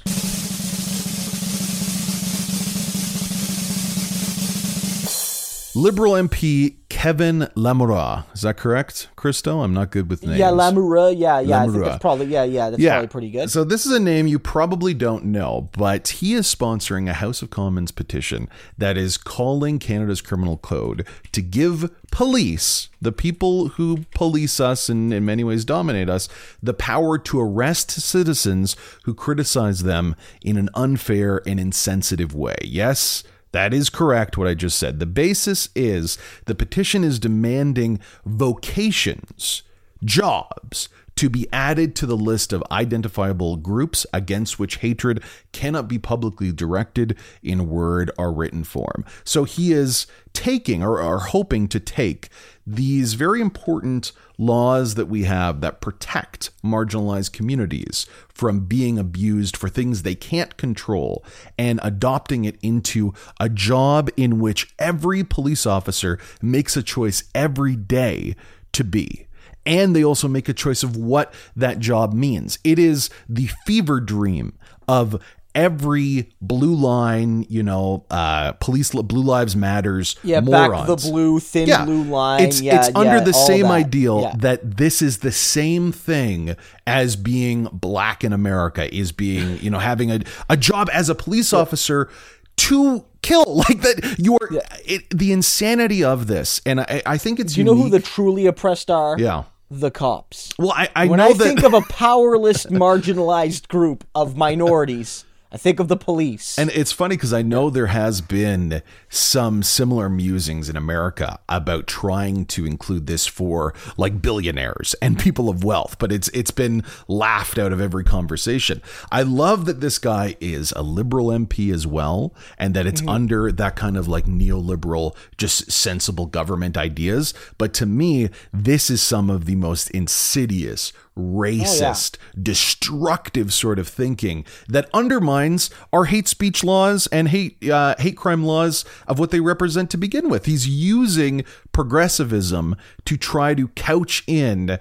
[5.75, 8.25] Liberal mp Kevin Lamoureux.
[8.33, 9.63] Is that correct, Christo?
[9.63, 10.39] I'm not good with names.
[10.39, 11.19] Yeah, Lamoureux.
[11.19, 11.57] Yeah, yeah.
[11.57, 11.69] Lamoureux.
[11.69, 12.71] I think that's probably yeah, yeah.
[12.71, 12.93] That's yeah.
[12.93, 13.51] probably pretty good.
[13.51, 17.43] So this is a name you probably don't know, but he is sponsoring a House
[17.43, 18.49] of Commons petition
[18.79, 25.13] that is calling Canada's criminal code to give police, the people who police us and
[25.13, 26.29] in many ways dominate us,
[26.63, 28.77] the power to arrest citizens
[29.07, 32.55] who criticize them in an unfair and insensitive way.
[32.63, 34.99] Yes, that is correct, what I just said.
[34.99, 39.63] The basis is the petition is demanding vocations,
[40.05, 45.23] jobs, to be added to the list of identifiable groups against which hatred
[45.53, 49.05] cannot be publicly directed in word or written form.
[49.25, 52.29] So he is taking or, or hoping to take
[52.67, 59.69] these very important laws that we have that protect marginalized communities from being abused for
[59.69, 61.25] things they can't control
[61.59, 67.77] and adopting it into a job in which every police officer makes a choice every
[67.77, 68.35] day
[68.73, 69.27] to be
[69.65, 72.59] and they also make a choice of what that job means.
[72.65, 74.59] It is the fever dream
[74.89, 75.23] of
[75.55, 80.17] every blue line, you know, uh, police blue lives matters.
[80.23, 80.87] Yeah, morons.
[80.87, 81.85] back the blue thin yeah.
[81.85, 82.43] blue line.
[82.43, 83.73] It's yeah, it's yeah, under the same that.
[83.73, 89.71] ideal that this is the same thing as being black in America is being you
[89.71, 92.09] know having a a job as a police officer
[92.57, 97.57] to kill like that you're it, the insanity of this and i, I think it's
[97.57, 97.77] you unique.
[97.77, 101.39] know who the truly oppressed are yeah the cops well i, I when i that...
[101.39, 106.59] think of a powerless marginalized group of minorities I think of the police.
[106.59, 111.87] And it's funny because I know there has been some similar musings in America about
[111.87, 116.83] trying to include this for like billionaires and people of wealth, but it's it's been
[117.07, 118.81] laughed out of every conversation.
[119.11, 123.11] I love that this guy is a liberal MP as well, and that it's mm-hmm.
[123.11, 127.35] under that kind of like neoliberal, just sensible government ideas.
[127.59, 132.41] But to me, this is some of the most insidious racist, oh, yeah.
[132.43, 138.45] destructive sort of thinking that undermines our hate speech laws and hate uh, hate crime
[138.45, 140.47] laws of what they represent to begin with.
[140.47, 144.79] He's using progressivism to try to couch in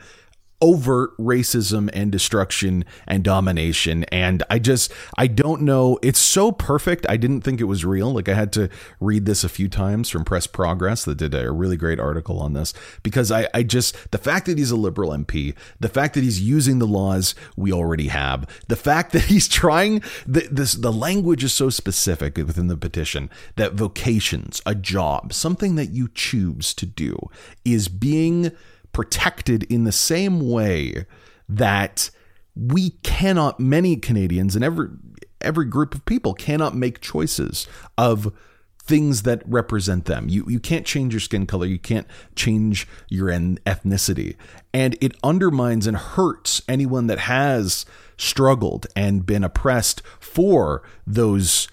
[0.61, 4.03] overt racism and destruction and domination.
[4.05, 5.97] And I just, I don't know.
[6.01, 7.05] It's so perfect.
[7.09, 8.13] I didn't think it was real.
[8.13, 11.51] Like I had to read this a few times from Press Progress that did a
[11.51, 15.11] really great article on this because I, I just, the fact that he's a liberal
[15.11, 19.47] MP, the fact that he's using the laws we already have, the fact that he's
[19.47, 25.33] trying, the, this, the language is so specific within the petition that vocations, a job,
[25.33, 27.17] something that you choose to do
[27.65, 28.51] is being
[28.93, 31.05] protected in the same way
[31.47, 32.09] that
[32.55, 34.89] we cannot many Canadians and every
[35.39, 37.67] every group of people cannot make choices
[37.97, 38.31] of
[38.83, 40.27] things that represent them.
[40.27, 44.35] You you can't change your skin color, you can't change your ethnicity.
[44.73, 47.85] And it undermines and hurts anyone that has
[48.17, 51.67] struggled and been oppressed for those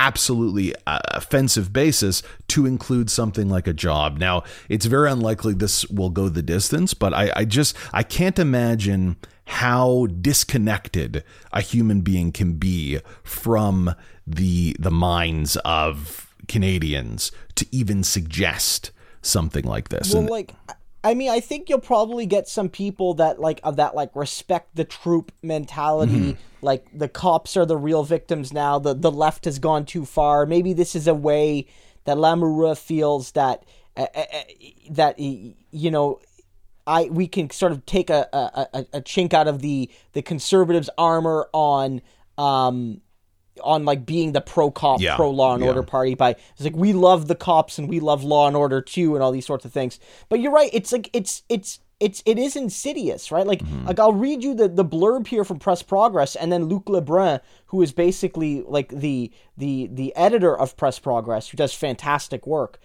[0.00, 4.16] absolutely uh, offensive basis to include something like a job.
[4.16, 8.38] Now, it's very unlikely this will go the distance, but I, I just I can't
[8.38, 11.22] imagine how disconnected
[11.52, 13.94] a human being can be from
[14.26, 20.14] the the minds of Canadians to even suggest something like this.
[20.14, 20.54] Well, and, like
[21.02, 24.76] I mean, I think you'll probably get some people that like of that like respect
[24.76, 26.12] the troop mentality.
[26.12, 26.40] Mm-hmm.
[26.62, 28.78] Like the cops are the real victims now.
[28.78, 30.44] The the left has gone too far.
[30.44, 31.66] Maybe this is a way
[32.04, 33.64] that Lamoureux feels that
[33.96, 34.24] uh, uh,
[34.90, 36.20] that you know
[36.86, 40.90] I we can sort of take a, a, a, chink out of the the conservatives'
[40.98, 42.02] armor on
[42.36, 43.00] um
[43.62, 45.16] on like being the pro cop, yeah.
[45.16, 48.24] pro law and order party by it's like we love the cops and we love
[48.24, 49.98] law and order too and all these sorts of things.
[50.28, 53.46] But you're right, it's like it's it's it's it is insidious, right?
[53.46, 53.86] Like mm-hmm.
[53.86, 57.40] like I'll read you the, the blurb here from Press Progress and then Luc Lebrun,
[57.66, 62.80] who is basically like the the the editor of Press Progress, who does fantastic work.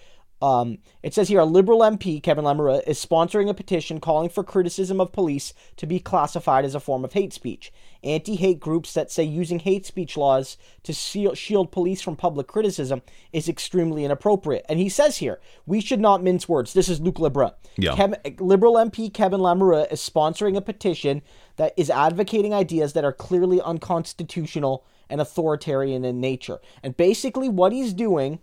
[0.45, 4.43] Um, it says here a Liberal MP, Kevin Lamoureux, is sponsoring a petition calling for
[4.43, 7.73] criticism of police to be classified as a form of hate speech.
[8.03, 13.01] Anti hate groups that say using hate speech laws to shield police from public criticism
[13.33, 14.63] is extremely inappropriate.
[14.69, 16.73] And he says here, we should not mince words.
[16.73, 17.53] This is Luc Lebrun.
[17.77, 17.95] Yeah.
[17.95, 21.23] Kev- Liberal MP Kevin Lamoureux is sponsoring a petition
[21.55, 26.59] that is advocating ideas that are clearly unconstitutional and authoritarian in nature.
[26.83, 28.41] And basically, what he's doing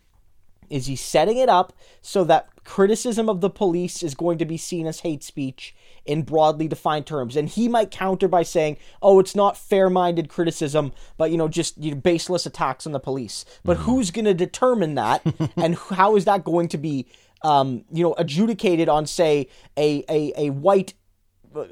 [0.73, 4.57] is he setting it up so that criticism of the police is going to be
[4.57, 5.75] seen as hate speech
[6.07, 7.37] in broadly defined terms?
[7.37, 11.77] And he might counter by saying oh it's not fair-minded criticism but you know just
[11.77, 13.45] you know, baseless attacks on the police.
[13.65, 13.85] But mm-hmm.
[13.85, 15.23] who's going to determine that?
[15.57, 17.07] And how is that going to be
[17.43, 20.95] um, you know adjudicated on say a, a, a white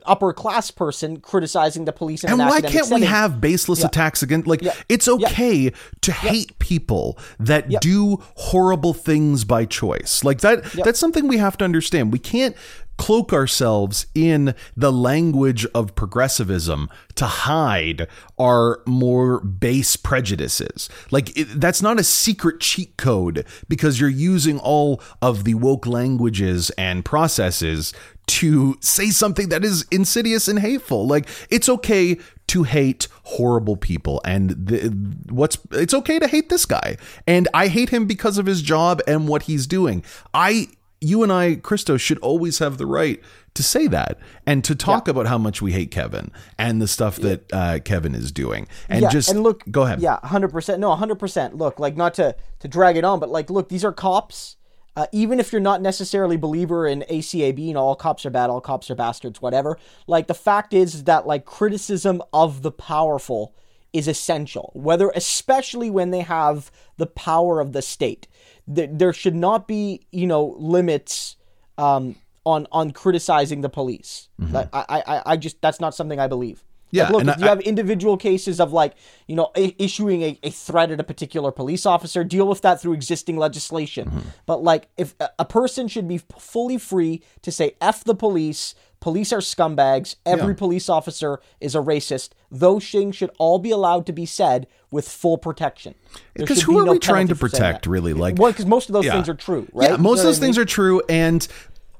[0.05, 2.25] upper class person criticizing the police.
[2.25, 3.01] and why can't setting.
[3.01, 3.87] we have baseless yeah.
[3.87, 4.47] attacks against?
[4.47, 4.75] Like, yeah.
[4.89, 5.71] it's okay yeah.
[6.03, 10.25] to hate people that do horrible things by choice.
[10.25, 10.65] Like that.
[10.73, 12.13] That's something we have to understand.
[12.13, 12.57] We can't
[13.01, 18.07] cloak ourselves in the language of progressivism to hide
[18.39, 20.91] our more base prejudices.
[21.11, 25.87] Like, it, that's not a secret cheat code because you're using all of the woke
[25.87, 27.95] languages and processes
[28.31, 31.05] to say something that is insidious and hateful.
[31.07, 32.17] Like it's okay
[32.47, 34.89] to hate horrible people and the,
[35.29, 36.97] what's it's okay to hate this guy.
[37.27, 40.05] And I hate him because of his job and what he's doing.
[40.33, 40.69] I
[41.01, 43.21] you and I Christo should always have the right
[43.55, 45.11] to say that and to talk yeah.
[45.11, 48.69] about how much we hate Kevin and the stuff that uh, Kevin is doing.
[48.89, 50.01] And yeah, just and look, go ahead.
[50.01, 50.79] Yeah, hundred percent.
[50.79, 51.57] No, hundred percent.
[51.57, 54.57] Look, like not to to drag it on, but like, look, these are cops
[55.01, 58.61] uh, even if you're not necessarily believer in ACAB and all cops are bad, all
[58.61, 63.55] cops are bastards, whatever, like the fact is that like criticism of the powerful
[63.95, 68.29] is essential, whether especially when they have the power of the state.
[68.67, 71.37] There should not be, you know, limits
[71.79, 74.29] um, on on criticizing the police.
[74.39, 74.55] Mm-hmm.
[74.55, 76.63] I, I I just that's not something I believe.
[76.91, 78.95] Yeah, like, look, if I, you have individual cases of like,
[79.27, 82.81] you know, a- issuing a, a threat at a particular police officer, deal with that
[82.81, 84.09] through existing legislation.
[84.09, 84.29] Mm-hmm.
[84.47, 89.33] But like, if a person should be fully free to say "f the police," police
[89.33, 90.59] are scumbags, every yeah.
[90.59, 92.31] police officer is a racist.
[92.51, 95.95] Those things should all be allowed to be said with full protection.
[96.35, 98.13] Because who be are no we trying to protect, really?
[98.13, 99.13] Like, well, because most of those yeah.
[99.13, 99.91] things are true, right?
[99.91, 100.49] Yeah, most you know of those I mean?
[100.49, 101.47] things are true, and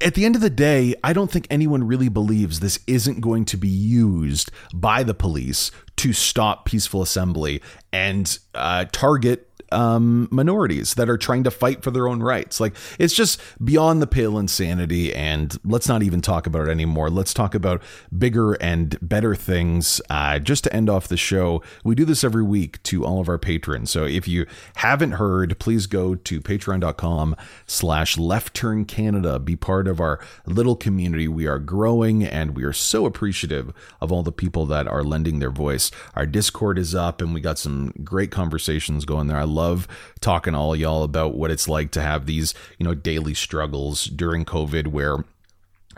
[0.01, 3.45] at the end of the day, I don't think anyone really believes this isn't going
[3.47, 10.95] to be used by the police to stop peaceful assembly and uh, target um, minorities
[10.95, 12.61] that are trying to fight for their own rights.
[12.61, 15.15] Like it's just beyond the pale insanity.
[15.15, 17.11] And let's not even talk about it anymore.
[17.11, 17.83] Let's talk about
[18.17, 20.01] bigger and better things.
[20.11, 23.29] Uh, just to end off the show, we do this every week to all of
[23.29, 23.91] our patrons.
[23.91, 24.47] So if you
[24.77, 29.39] haven't heard, please go to patreon.com slash left turn Canada.
[29.39, 31.29] Be part of our little community.
[31.29, 35.39] We are growing and we are so appreciative of all the people that are lending
[35.39, 35.91] their voice.
[36.15, 39.39] Our Discord is up and we got some great conversations going there.
[39.39, 39.87] I love love
[40.21, 44.05] talking to all y'all about what it's like to have these, you know, daily struggles
[44.07, 45.25] during COVID where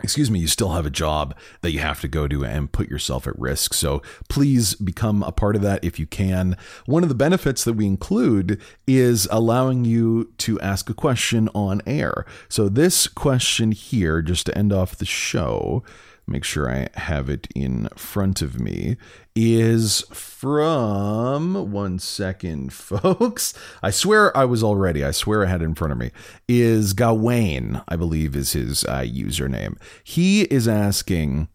[0.01, 2.89] excuse me, you still have a job that you have to go to and put
[2.89, 3.73] yourself at risk.
[3.73, 6.57] So please become a part of that if you can.
[6.85, 11.81] One of the benefits that we include is allowing you to ask a question on
[11.85, 12.25] air.
[12.49, 15.83] So this question here, just to end off the show,
[16.27, 18.97] make sure I have it in front of me,
[19.35, 23.53] is from one second, folks.
[23.81, 25.03] I swear I was already.
[25.03, 26.11] I swear I had it in front of me.
[26.47, 29.77] Is Gawain, I believe, is his uh, username.
[30.03, 31.49] He is asking.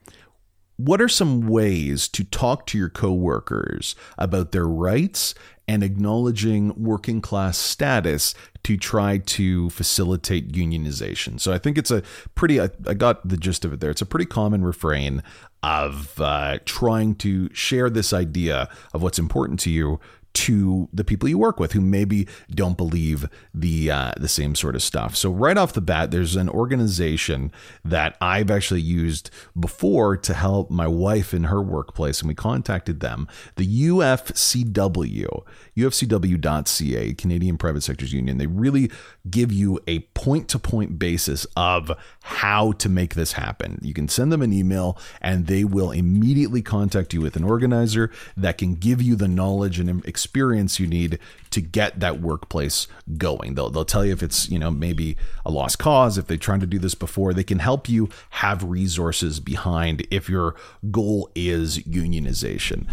[0.80, 5.34] What are some ways to talk to your coworkers about their rights
[5.68, 11.38] and acknowledging working class status to try to facilitate unionization.
[11.38, 12.02] So I think it's a
[12.34, 13.90] pretty, I, I got the gist of it there.
[13.90, 15.22] It's a pretty common refrain
[15.62, 20.00] of uh, trying to share this idea of what's important to you
[20.34, 24.76] to the people you work with who maybe don't believe the uh, the same sort
[24.76, 25.16] of stuff.
[25.16, 27.50] So right off the bat, there's an organization
[27.84, 33.00] that I've actually used before to help my wife in her workplace, and we contacted
[33.00, 33.26] them,
[33.56, 35.44] the UFCW,
[35.76, 38.38] UFCW.ca, Canadian Private Sectors Union.
[38.38, 38.90] They really
[39.28, 41.90] give you a point to point basis of
[42.22, 43.80] how to make this happen.
[43.82, 48.10] You can send them an email, and they will immediately contact you with an organizer
[48.36, 51.18] that can give you the knowledge and experience experience you need
[51.48, 52.86] to get that workplace
[53.16, 53.54] going.
[53.54, 56.60] They'll, they'll tell you if it's, you know, maybe a lost cause, if they're trying
[56.60, 60.54] to do this before, they can help you have resources behind if your
[60.90, 62.86] goal is unionization.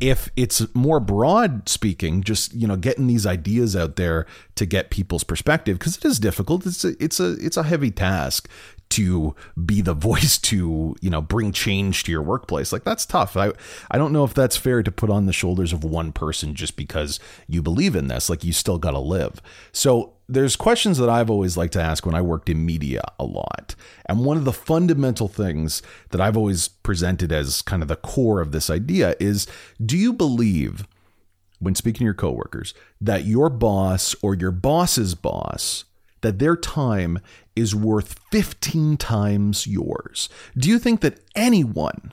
[0.00, 4.90] If it's more broad speaking just you know getting these ideas out there to get
[4.90, 6.66] people's perspective because it is difficult.
[6.66, 8.48] It's a it's a it's a heavy task
[8.92, 12.72] to be the voice to you know bring change to your workplace.
[12.72, 13.36] Like that's tough.
[13.36, 13.52] I
[13.90, 16.76] i don't know if that's fair to put on the shoulders of one person just
[16.76, 18.30] because you believe in this.
[18.30, 19.42] Like you still got to live.
[19.72, 23.24] So there's questions that I've always liked to ask when I worked in media a
[23.24, 23.74] lot.
[24.06, 28.40] And one of the fundamental things that I've always presented as kind of the core
[28.40, 29.46] of this idea is
[29.84, 30.86] do you believe
[31.58, 35.84] when speaking to your coworkers that your boss or your boss's boss
[36.22, 37.18] that their time
[37.54, 40.28] is worth 15 times yours.
[40.56, 42.12] Do you think that anyone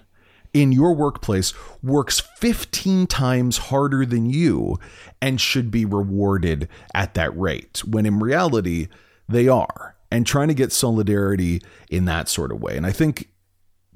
[0.53, 4.77] in your workplace works 15 times harder than you
[5.21, 8.87] and should be rewarded at that rate when in reality
[9.27, 9.95] they are?
[10.11, 12.75] And trying to get solidarity in that sort of way.
[12.75, 13.29] And I think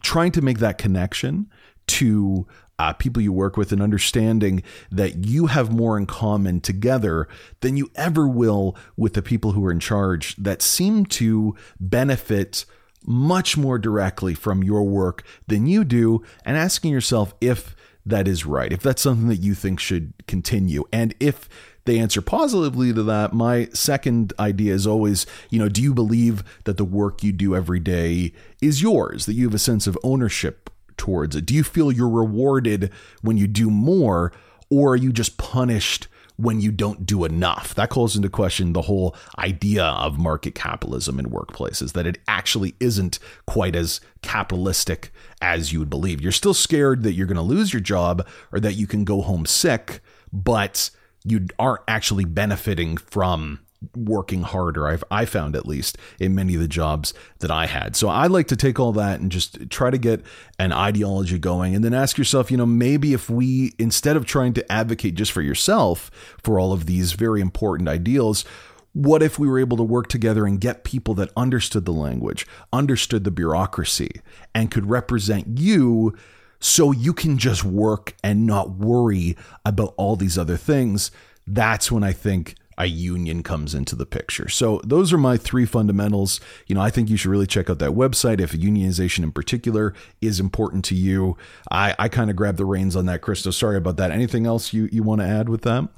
[0.04, 1.50] trying to make that connection
[1.88, 2.46] to
[2.80, 7.28] uh, people you work with and understanding that you have more in common together
[7.62, 12.66] than you ever will with the people who are in charge that seem to benefit
[13.06, 17.76] much more directly from your work than you do, and asking yourself if
[18.06, 21.48] that is right, if that's something that you think should continue, and if
[21.86, 26.44] they answer positively to that, my second idea is always, you know, do you believe
[26.64, 28.32] that the work you do every day
[28.62, 31.46] is yours, that you have a sense of ownership towards it?
[31.46, 32.92] Do you feel you're rewarded
[33.22, 34.32] when you do more,
[34.70, 37.76] or are you just punished when you don't do enough?
[37.76, 42.76] That calls into question the whole idea of market capitalism in workplaces, that it actually
[42.80, 45.12] isn't quite as capitalistic
[45.42, 46.22] as you would believe.
[46.22, 49.22] You're still scared that you're going to lose your job or that you can go
[49.22, 50.02] home sick,
[50.32, 50.90] but
[51.24, 53.60] you aren't actually benefiting from
[53.96, 54.88] working harder.
[54.88, 57.96] I've I found at least in many of the jobs that I had.
[57.96, 60.22] So I like to take all that and just try to get
[60.60, 64.54] an ideology going and then ask yourself, you know, maybe if we instead of trying
[64.54, 66.10] to advocate just for yourself
[66.42, 68.46] for all of these very important ideals,
[68.94, 72.46] what if we were able to work together and get people that understood the language,
[72.72, 74.22] understood the bureaucracy,
[74.54, 76.16] and could represent you
[76.60, 79.36] so you can just work and not worry
[79.66, 81.12] about all these other things?
[81.48, 84.50] That's when I think a union comes into the picture.
[84.50, 86.40] So those are my three fundamentals.
[86.68, 89.94] You know, I think you should really check out that website if unionization in particular
[90.22, 91.38] is important to you.
[91.72, 93.52] I, I kind of grabbed the reins on that, Christo.
[93.52, 94.12] Sorry about that.
[94.12, 95.90] Anything else you, you want to add with that?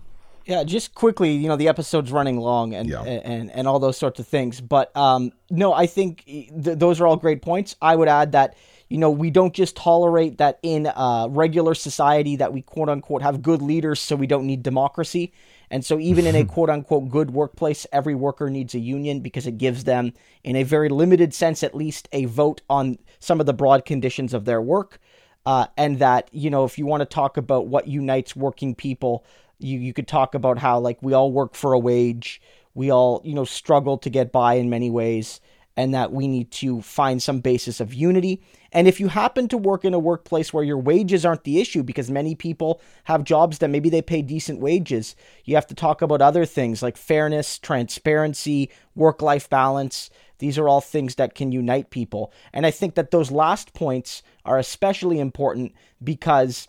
[0.46, 3.02] Yeah, just quickly, you know, the episode's running long and yeah.
[3.02, 4.62] and, and all those sorts of things.
[4.62, 7.76] But um, no, I think th- those are all great points.
[7.82, 8.56] I would add that
[8.88, 13.24] you know we don't just tolerate that in a regular society that we quote unquote
[13.24, 15.34] have good leaders, so we don't need democracy.
[15.70, 19.48] And so, even in a quote unquote good workplace, every worker needs a union because
[19.48, 20.14] it gives them,
[20.44, 24.34] in a very limited sense at least, a vote on some of the broad conditions
[24.34, 25.00] of their work.
[25.46, 29.24] Uh, and that, you know, if you want to talk about what unites working people,
[29.60, 32.42] you, you could talk about how, like, we all work for a wage,
[32.74, 35.40] we all, you know, struggle to get by in many ways,
[35.78, 38.42] and that we need to find some basis of unity.
[38.76, 41.82] And if you happen to work in a workplace where your wages aren't the issue,
[41.82, 45.16] because many people have jobs that maybe they pay decent wages,
[45.46, 50.10] you have to talk about other things like fairness, transparency, work life balance.
[50.40, 52.34] These are all things that can unite people.
[52.52, 55.74] And I think that those last points are especially important
[56.04, 56.68] because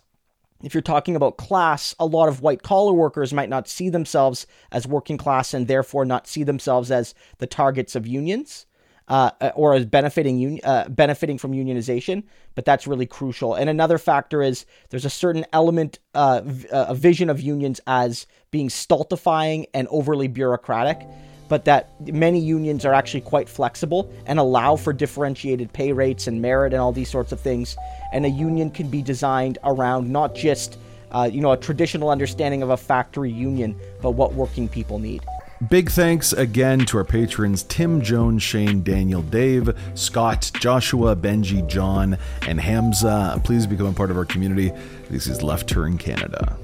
[0.63, 4.47] if you're talking about class, a lot of white collar workers might not see themselves
[4.71, 8.65] as working class and therefore not see themselves as the targets of unions.
[9.07, 12.23] Uh, or as benefiting un- uh, benefiting from unionization,
[12.55, 13.55] but that's really crucial.
[13.55, 18.27] And another factor is there's a certain element, uh, uh, a vision of unions as
[18.51, 20.99] being stultifying and overly bureaucratic,
[21.47, 26.41] but that many unions are actually quite flexible and allow for differentiated pay rates and
[26.41, 27.77] merit and all these sorts of things.
[28.11, 30.77] And a union can be designed around not just
[31.11, 35.23] uh, you know a traditional understanding of a factory union, but what working people need.
[35.69, 42.17] Big thanks again to our patrons Tim, Jones, Shane, Daniel, Dave, Scott, Joshua, Benji, John,
[42.47, 43.41] and Hamza.
[43.43, 44.71] Please become a part of our community.
[45.09, 46.55] This is Left Turn Canada.